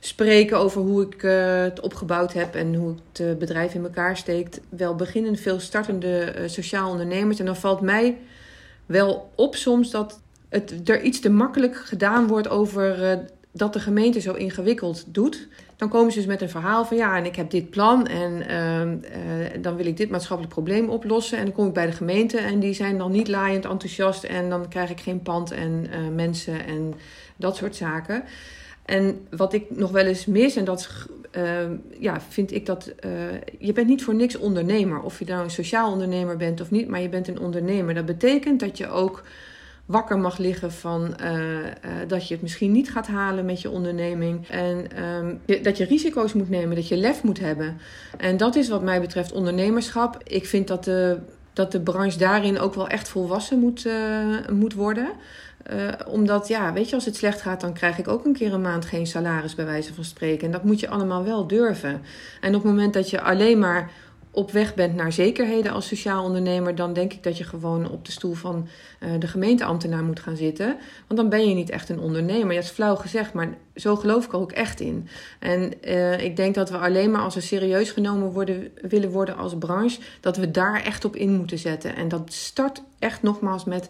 spreken 0.00 0.58
over 0.58 0.80
hoe 0.80 1.02
ik 1.02 1.22
uh, 1.22 1.62
het 1.62 1.80
opgebouwd 1.80 2.32
heb 2.32 2.54
en 2.54 2.74
hoe 2.74 2.94
het 3.08 3.20
uh, 3.20 3.34
bedrijf 3.34 3.74
in 3.74 3.82
elkaar 3.82 4.16
steekt. 4.16 4.60
Wel 4.68 4.94
beginnen 4.94 5.36
veel 5.36 5.60
startende 5.60 6.34
uh, 6.38 6.48
sociaal 6.48 6.90
ondernemers. 6.90 7.38
En 7.38 7.46
dan 7.46 7.56
valt 7.56 7.80
mij 7.80 8.18
wel 8.86 9.30
op 9.34 9.56
soms 9.56 9.90
dat 9.90 10.20
het 10.48 10.88
er 10.88 11.02
iets 11.02 11.20
te 11.20 11.30
makkelijk 11.30 11.76
gedaan 11.76 12.26
wordt 12.26 12.48
over 12.48 13.20
dat 13.52 13.72
de 13.72 13.80
gemeente 13.80 14.20
zo 14.20 14.32
ingewikkeld 14.32 15.04
doet. 15.06 15.48
Dan 15.76 15.88
komen 15.88 16.12
ze 16.12 16.18
dus 16.18 16.26
met 16.26 16.42
een 16.42 16.50
verhaal 16.50 16.84
van 16.84 16.96
ja, 16.96 17.16
en 17.16 17.24
ik 17.24 17.36
heb 17.36 17.50
dit 17.50 17.70
plan 17.70 18.06
en 18.06 18.48
ehm, 18.48 18.96
dan 19.62 19.76
wil 19.76 19.86
ik 19.86 19.96
dit 19.96 20.10
maatschappelijk 20.10 20.54
probleem 20.54 20.88
oplossen. 20.88 21.38
En 21.38 21.44
dan 21.44 21.54
kom 21.54 21.66
ik 21.66 21.72
bij 21.72 21.86
de 21.86 21.92
gemeente 21.92 22.38
en 22.38 22.60
die 22.60 22.74
zijn 22.74 22.98
dan 22.98 23.12
niet 23.12 23.28
laaiend 23.28 23.64
enthousiast 23.64 24.24
en 24.24 24.50
dan 24.50 24.68
krijg 24.68 24.90
ik 24.90 25.00
geen 25.00 25.22
pand 25.22 25.50
en 25.50 25.88
mensen 26.14 26.66
en 26.66 26.94
dat 27.36 27.56
soort 27.56 27.76
zaken. 27.76 28.24
En 28.88 29.26
wat 29.30 29.52
ik 29.52 29.64
nog 29.68 29.90
wel 29.90 30.04
eens 30.04 30.26
mis, 30.26 30.56
en 30.56 30.64
dat 30.64 30.88
uh, 31.36 31.42
ja, 31.98 32.20
vind 32.28 32.52
ik 32.52 32.66
dat 32.66 32.92
uh, 33.04 33.12
je 33.58 33.72
bent 33.72 33.86
niet 33.86 34.04
voor 34.04 34.14
niks 34.14 34.36
ondernemer. 34.36 35.00
Of 35.00 35.18
je 35.18 35.24
nou 35.24 35.44
een 35.44 35.50
sociaal 35.50 35.92
ondernemer 35.92 36.36
bent 36.36 36.60
of 36.60 36.70
niet, 36.70 36.88
maar 36.88 37.00
je 37.00 37.08
bent 37.08 37.28
een 37.28 37.40
ondernemer. 37.40 37.94
Dat 37.94 38.06
betekent 38.06 38.60
dat 38.60 38.78
je 38.78 38.88
ook 38.88 39.22
wakker 39.86 40.18
mag 40.18 40.38
liggen 40.38 40.72
van 40.72 41.16
uh, 41.22 41.36
dat 42.06 42.28
je 42.28 42.34
het 42.34 42.42
misschien 42.42 42.72
niet 42.72 42.90
gaat 42.90 43.06
halen 43.06 43.44
met 43.44 43.60
je 43.60 43.70
onderneming. 43.70 44.48
En 44.48 45.04
um, 45.04 45.40
dat 45.62 45.76
je 45.76 45.84
risico's 45.84 46.32
moet 46.32 46.50
nemen, 46.50 46.76
dat 46.76 46.88
je 46.88 46.96
lef 46.96 47.22
moet 47.22 47.40
hebben. 47.40 47.78
En 48.16 48.36
dat 48.36 48.56
is 48.56 48.68
wat 48.68 48.82
mij 48.82 49.00
betreft 49.00 49.32
ondernemerschap. 49.32 50.20
Ik 50.24 50.46
vind 50.46 50.68
dat 50.68 50.84
de 50.84 51.18
dat 51.52 51.72
de 51.72 51.80
branche 51.80 52.18
daarin 52.18 52.58
ook 52.58 52.74
wel 52.74 52.88
echt 52.88 53.08
volwassen 53.08 53.58
moet, 53.58 53.88
moet 54.52 54.74
worden. 54.74 55.08
Uh, 55.72 55.88
omdat, 56.06 56.48
ja, 56.48 56.72
weet 56.72 56.88
je, 56.88 56.94
als 56.94 57.04
het 57.04 57.16
slecht 57.16 57.40
gaat, 57.40 57.60
dan 57.60 57.72
krijg 57.72 57.98
ik 57.98 58.08
ook 58.08 58.24
een 58.24 58.32
keer 58.32 58.52
een 58.52 58.60
maand 58.60 58.84
geen 58.84 59.06
salaris, 59.06 59.54
bij 59.54 59.64
wijze 59.64 59.94
van 59.94 60.04
spreken. 60.04 60.46
En 60.46 60.52
dat 60.52 60.64
moet 60.64 60.80
je 60.80 60.88
allemaal 60.88 61.24
wel 61.24 61.46
durven. 61.46 62.02
En 62.40 62.54
op 62.54 62.62
het 62.62 62.70
moment 62.70 62.94
dat 62.94 63.10
je 63.10 63.20
alleen 63.20 63.58
maar 63.58 63.90
op 64.30 64.50
weg 64.50 64.74
bent 64.74 64.94
naar 64.94 65.12
zekerheden 65.12 65.72
als 65.72 65.86
sociaal 65.86 66.24
ondernemer, 66.24 66.74
dan 66.74 66.92
denk 66.92 67.12
ik 67.12 67.22
dat 67.22 67.38
je 67.38 67.44
gewoon 67.44 67.90
op 67.90 68.04
de 68.04 68.12
stoel 68.12 68.34
van 68.34 68.68
uh, 69.00 69.10
de 69.18 69.26
gemeenteambtenaar 69.26 70.02
moet 70.02 70.20
gaan 70.20 70.36
zitten. 70.36 70.76
Want 71.06 71.20
dan 71.20 71.28
ben 71.28 71.48
je 71.48 71.54
niet 71.54 71.70
echt 71.70 71.88
een 71.88 72.00
ondernemer. 72.00 72.54
Dat 72.54 72.64
is 72.64 72.70
flauw 72.70 72.94
gezegd, 72.94 73.32
maar 73.32 73.48
zo 73.74 73.96
geloof 73.96 74.24
ik 74.24 74.32
er 74.32 74.38
ook 74.38 74.52
echt 74.52 74.80
in. 74.80 75.08
En 75.38 75.72
uh, 75.84 76.20
ik 76.20 76.36
denk 76.36 76.54
dat 76.54 76.70
we 76.70 76.78
alleen 76.78 77.10
maar 77.10 77.22
als 77.22 77.34
we 77.34 77.40
serieus 77.40 77.90
genomen 77.90 78.30
worden, 78.32 78.70
willen 78.88 79.10
worden 79.10 79.36
als 79.36 79.58
branche, 79.58 80.00
dat 80.20 80.36
we 80.36 80.50
daar 80.50 80.82
echt 80.84 81.04
op 81.04 81.16
in 81.16 81.36
moeten 81.36 81.58
zetten. 81.58 81.96
En 81.96 82.08
dat 82.08 82.32
start 82.32 82.82
echt 82.98 83.22
nogmaals 83.22 83.64
met 83.64 83.88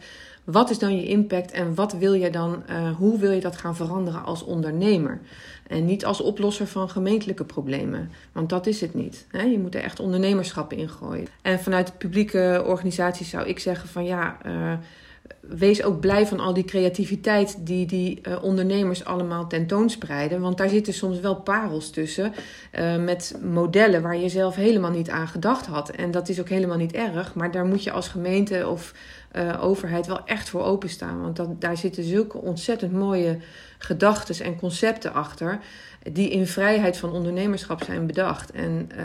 wat 0.51 0.71
is 0.71 0.79
dan 0.79 0.97
je 0.97 1.07
impact 1.07 1.51
en 1.51 1.75
wat 1.75 1.93
wil 1.93 2.13
je 2.13 2.31
dan, 2.31 2.63
uh, 2.71 2.91
hoe 2.97 3.19
wil 3.19 3.31
je 3.31 3.41
dat 3.41 3.57
gaan 3.57 3.77
veranderen 3.77 4.25
als 4.25 4.45
ondernemer? 4.45 5.21
En 5.67 5.85
niet 5.85 6.05
als 6.05 6.21
oplosser 6.21 6.67
van 6.67 6.91
gemeentelijke 6.91 7.45
problemen. 7.45 8.11
Want 8.33 8.49
dat 8.49 8.67
is 8.67 8.81
het 8.81 8.95
niet. 8.95 9.27
Hè? 9.31 9.43
Je 9.43 9.59
moet 9.59 9.75
er 9.75 9.83
echt 9.83 10.01
ondernemerschap 10.01 10.73
in 10.73 10.89
gooien. 10.89 11.27
En 11.43 11.61
vanuit 11.61 11.87
de 11.87 11.93
publieke 11.99 12.63
organisaties 12.67 13.31
zou 13.31 13.47
ik 13.47 13.59
zeggen 13.59 13.89
van 13.89 14.05
ja. 14.05 14.37
Uh, 14.47 14.73
wees 15.41 15.83
ook 15.83 16.01
blij 16.01 16.27
van 16.27 16.41
al 16.41 16.55
die 16.55 16.65
creativiteit 16.65 17.67
die 17.67 17.87
die 17.87 18.21
uh, 18.23 18.43
ondernemers 18.43 19.05
allemaal 19.05 19.47
tentoonspreiden. 19.47 20.41
Want 20.41 20.59
daar 20.59 20.69
zitten 20.69 20.93
soms 20.93 21.21
wel 21.21 21.37
parels 21.37 21.91
tussen. 21.91 22.33
Met 23.05 23.39
modellen 23.43 24.03
waar 24.03 24.17
je 24.17 24.29
zelf 24.29 24.55
helemaal 24.55 24.91
niet 24.91 25.11
aan 25.11 25.29
gedacht 25.29 25.67
had. 25.67 25.91
En 25.91 26.11
dat 26.11 26.29
is 26.29 26.41
ook 26.41 26.49
helemaal 26.49 26.77
niet 26.77 26.93
erg. 26.93 27.35
Maar 27.35 27.51
daar 27.51 27.65
moet 27.65 27.85
je 27.85 27.91
als 27.91 28.09
gemeente 28.09 28.69
of 28.69 28.95
uh, 29.33 29.65
overheid 29.65 30.07
wel 30.07 30.27
echt 30.27 30.49
voor 30.49 30.65
openstaan. 30.65 31.21
Want 31.21 31.37
dat, 31.37 31.61
daar 31.61 31.77
zitten 31.77 32.05
zulke 32.05 32.39
ontzettend 32.39 32.93
mooie 32.93 33.39
gedachten 33.79 34.45
en 34.45 34.57
concepten 34.57 35.13
achter. 35.13 35.59
Die 36.13 36.31
in 36.31 36.47
vrijheid 36.47 36.97
van 36.97 37.13
ondernemerschap 37.13 37.83
zijn 37.83 38.07
bedacht. 38.07 38.51
En 38.51 38.89
uh, 38.97 39.05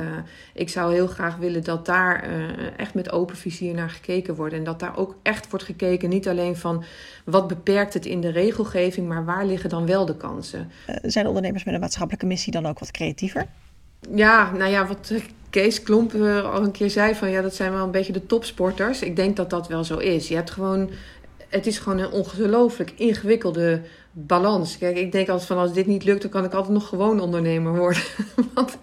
ik 0.54 0.70
zou 0.70 0.94
heel 0.94 1.08
graag 1.08 1.36
willen 1.36 1.64
dat 1.64 1.86
daar 1.86 2.30
uh, 2.30 2.50
echt 2.78 2.94
met 2.94 3.12
open 3.12 3.36
vizier 3.36 3.74
naar 3.74 3.90
gekeken 3.90 4.36
wordt. 4.36 4.54
En 4.54 4.64
dat 4.64 4.80
daar 4.80 4.98
ook 4.98 5.16
echt 5.24 5.50
wordt 5.50 5.66
gekeken, 5.66 6.10
niet 6.10 6.28
alleen 6.28 6.56
van 6.56 6.84
wat 7.26 7.48
beperkt 7.48 7.94
het 7.94 8.06
in 8.06 8.22
de 8.22 8.32
regelgeving, 8.32 9.08
maar 9.08 9.26
waar 9.26 9.46
liggen 9.46 9.70
dan 9.70 9.86
wel 9.86 10.06
de 10.06 10.18
kansen. 10.18 10.72
zijn 11.02 11.28
ondernemers 11.28 11.64
met 11.64 11.74
een 11.74 11.80
maatschappelijke 11.80 12.26
missie 12.26 12.52
dan 12.52 12.66
ook 12.66 12.80
wat 12.80 12.92
creatiever? 12.92 13.48
Ja, 14.12 14.52
nou 14.52 14.72
ja, 14.72 14.88
wat 14.88 15.12
Kees 15.50 15.84
Klomp 15.84 16.14
uh, 16.14 16.54
al 16.54 16.64
een 16.64 16.72
keer 16.72 16.90
zei 16.90 17.16
van 17.16 17.30
ja, 17.30 17.42
dat 17.42 17.56
zijn 17.56 17.72
wel 17.72 17.84
een 17.84 17.92
beetje 17.92 18.14
de 18.14 18.26
topsporters. 18.26 19.02
Ik 19.02 19.16
denk 19.16 19.36
dat 19.36 19.50
dat 19.50 19.68
wel 19.68 19.84
zo 19.84 19.98
is. 19.98 20.28
Je 20.28 20.36
hebt 20.36 20.52
gewoon, 20.52 20.90
het 21.50 21.68
is 21.68 21.80
gewoon 21.80 22.00
een 22.00 22.12
ongelooflijk 22.12 22.94
ingewikkelde 22.96 23.82
balans. 24.12 24.78
Kijk, 24.78 24.98
ik 24.98 25.12
denk 25.12 25.30
altijd 25.30 25.48
van 25.48 25.58
als 25.58 25.74
dit 25.74 25.88
niet 25.88 26.04
lukt, 26.04 26.22
dan 26.22 26.32
kan 26.32 26.44
ik 26.44 26.54
altijd 26.54 26.74
nog 26.74 26.88
gewoon 26.88 27.20
ondernemer 27.20 27.76
worden. 27.78 28.04
Want 28.54 28.78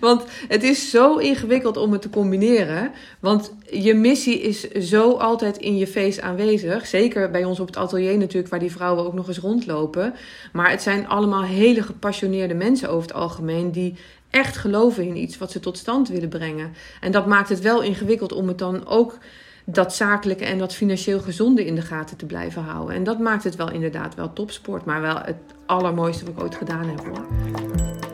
want 0.00 0.24
het 0.48 0.62
is 0.62 0.90
zo 0.90 1.16
ingewikkeld 1.16 1.76
om 1.76 1.92
het 1.92 2.02
te 2.02 2.10
combineren. 2.10 2.92
Want 3.20 3.54
je 3.70 3.94
missie 3.94 4.40
is 4.40 4.70
zo 4.70 5.12
altijd 5.12 5.56
in 5.56 5.76
je 5.76 5.86
face 5.86 6.22
aanwezig. 6.22 6.86
Zeker 6.86 7.30
bij 7.30 7.44
ons 7.44 7.60
op 7.60 7.66
het 7.66 7.76
atelier 7.76 8.18
natuurlijk, 8.18 8.48
waar 8.48 8.60
die 8.60 8.72
vrouwen 8.72 9.04
ook 9.06 9.14
nog 9.14 9.28
eens 9.28 9.38
rondlopen. 9.38 10.14
Maar 10.52 10.70
het 10.70 10.82
zijn 10.82 11.08
allemaal 11.08 11.42
hele 11.42 11.82
gepassioneerde 11.82 12.54
mensen 12.54 12.90
over 12.90 13.08
het 13.08 13.16
algemeen. 13.16 13.70
Die 13.70 13.94
echt 14.30 14.56
geloven 14.56 15.04
in 15.04 15.16
iets 15.16 15.38
wat 15.38 15.50
ze 15.50 15.60
tot 15.60 15.78
stand 15.78 16.08
willen 16.08 16.28
brengen. 16.28 16.72
En 17.00 17.12
dat 17.12 17.26
maakt 17.26 17.48
het 17.48 17.60
wel 17.60 17.82
ingewikkeld 17.82 18.32
om 18.32 18.48
het 18.48 18.58
dan 18.58 18.86
ook 18.86 19.18
dat 19.64 19.94
zakelijke 19.94 20.44
en 20.44 20.58
dat 20.58 20.74
financieel 20.74 21.20
gezonde 21.20 21.64
in 21.64 21.74
de 21.74 21.82
gaten 21.82 22.16
te 22.16 22.26
blijven 22.26 22.62
houden. 22.62 22.94
En 22.94 23.04
dat 23.04 23.18
maakt 23.18 23.44
het 23.44 23.56
wel 23.56 23.70
inderdaad 23.70 24.14
wel 24.14 24.32
topsport, 24.32 24.84
maar 24.84 25.00
wel 25.00 25.16
het 25.16 25.36
allermooiste 25.66 26.24
wat 26.24 26.34
ik 26.34 26.40
ooit 26.40 26.54
gedaan 26.54 26.88
heb 26.88 27.04
hoor. 27.04 27.26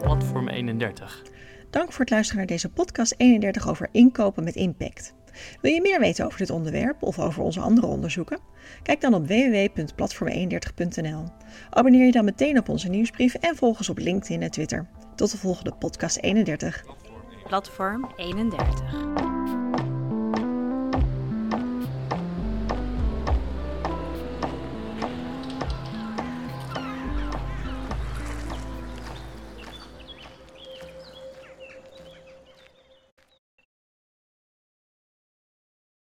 Platform 0.02 0.48
31. 0.48 1.22
Dank 1.72 1.92
voor 1.92 2.00
het 2.00 2.10
luisteren 2.10 2.38
naar 2.38 2.48
deze 2.48 2.68
podcast 2.68 3.14
31 3.16 3.68
over 3.68 3.88
inkopen 3.92 4.44
met 4.44 4.54
impact. 4.54 5.14
Wil 5.60 5.72
je 5.72 5.80
meer 5.80 6.00
weten 6.00 6.24
over 6.24 6.38
dit 6.38 6.50
onderwerp 6.50 7.02
of 7.02 7.18
over 7.18 7.42
onze 7.42 7.60
andere 7.60 7.86
onderzoeken? 7.86 8.40
Kijk 8.82 9.00
dan 9.00 9.14
op 9.14 9.26
www.platform31.nl. 9.26 11.24
Abonneer 11.70 12.06
je 12.06 12.12
dan 12.12 12.24
meteen 12.24 12.58
op 12.58 12.68
onze 12.68 12.88
nieuwsbrief 12.88 13.34
en 13.34 13.56
volg 13.56 13.78
ons 13.78 13.88
op 13.88 13.98
LinkedIn 13.98 14.42
en 14.42 14.50
Twitter. 14.50 14.86
Tot 15.16 15.30
de 15.30 15.38
volgende 15.38 15.74
podcast 15.74 16.22
31. 16.22 16.84
Platform 17.44 18.12
31. 18.16 19.41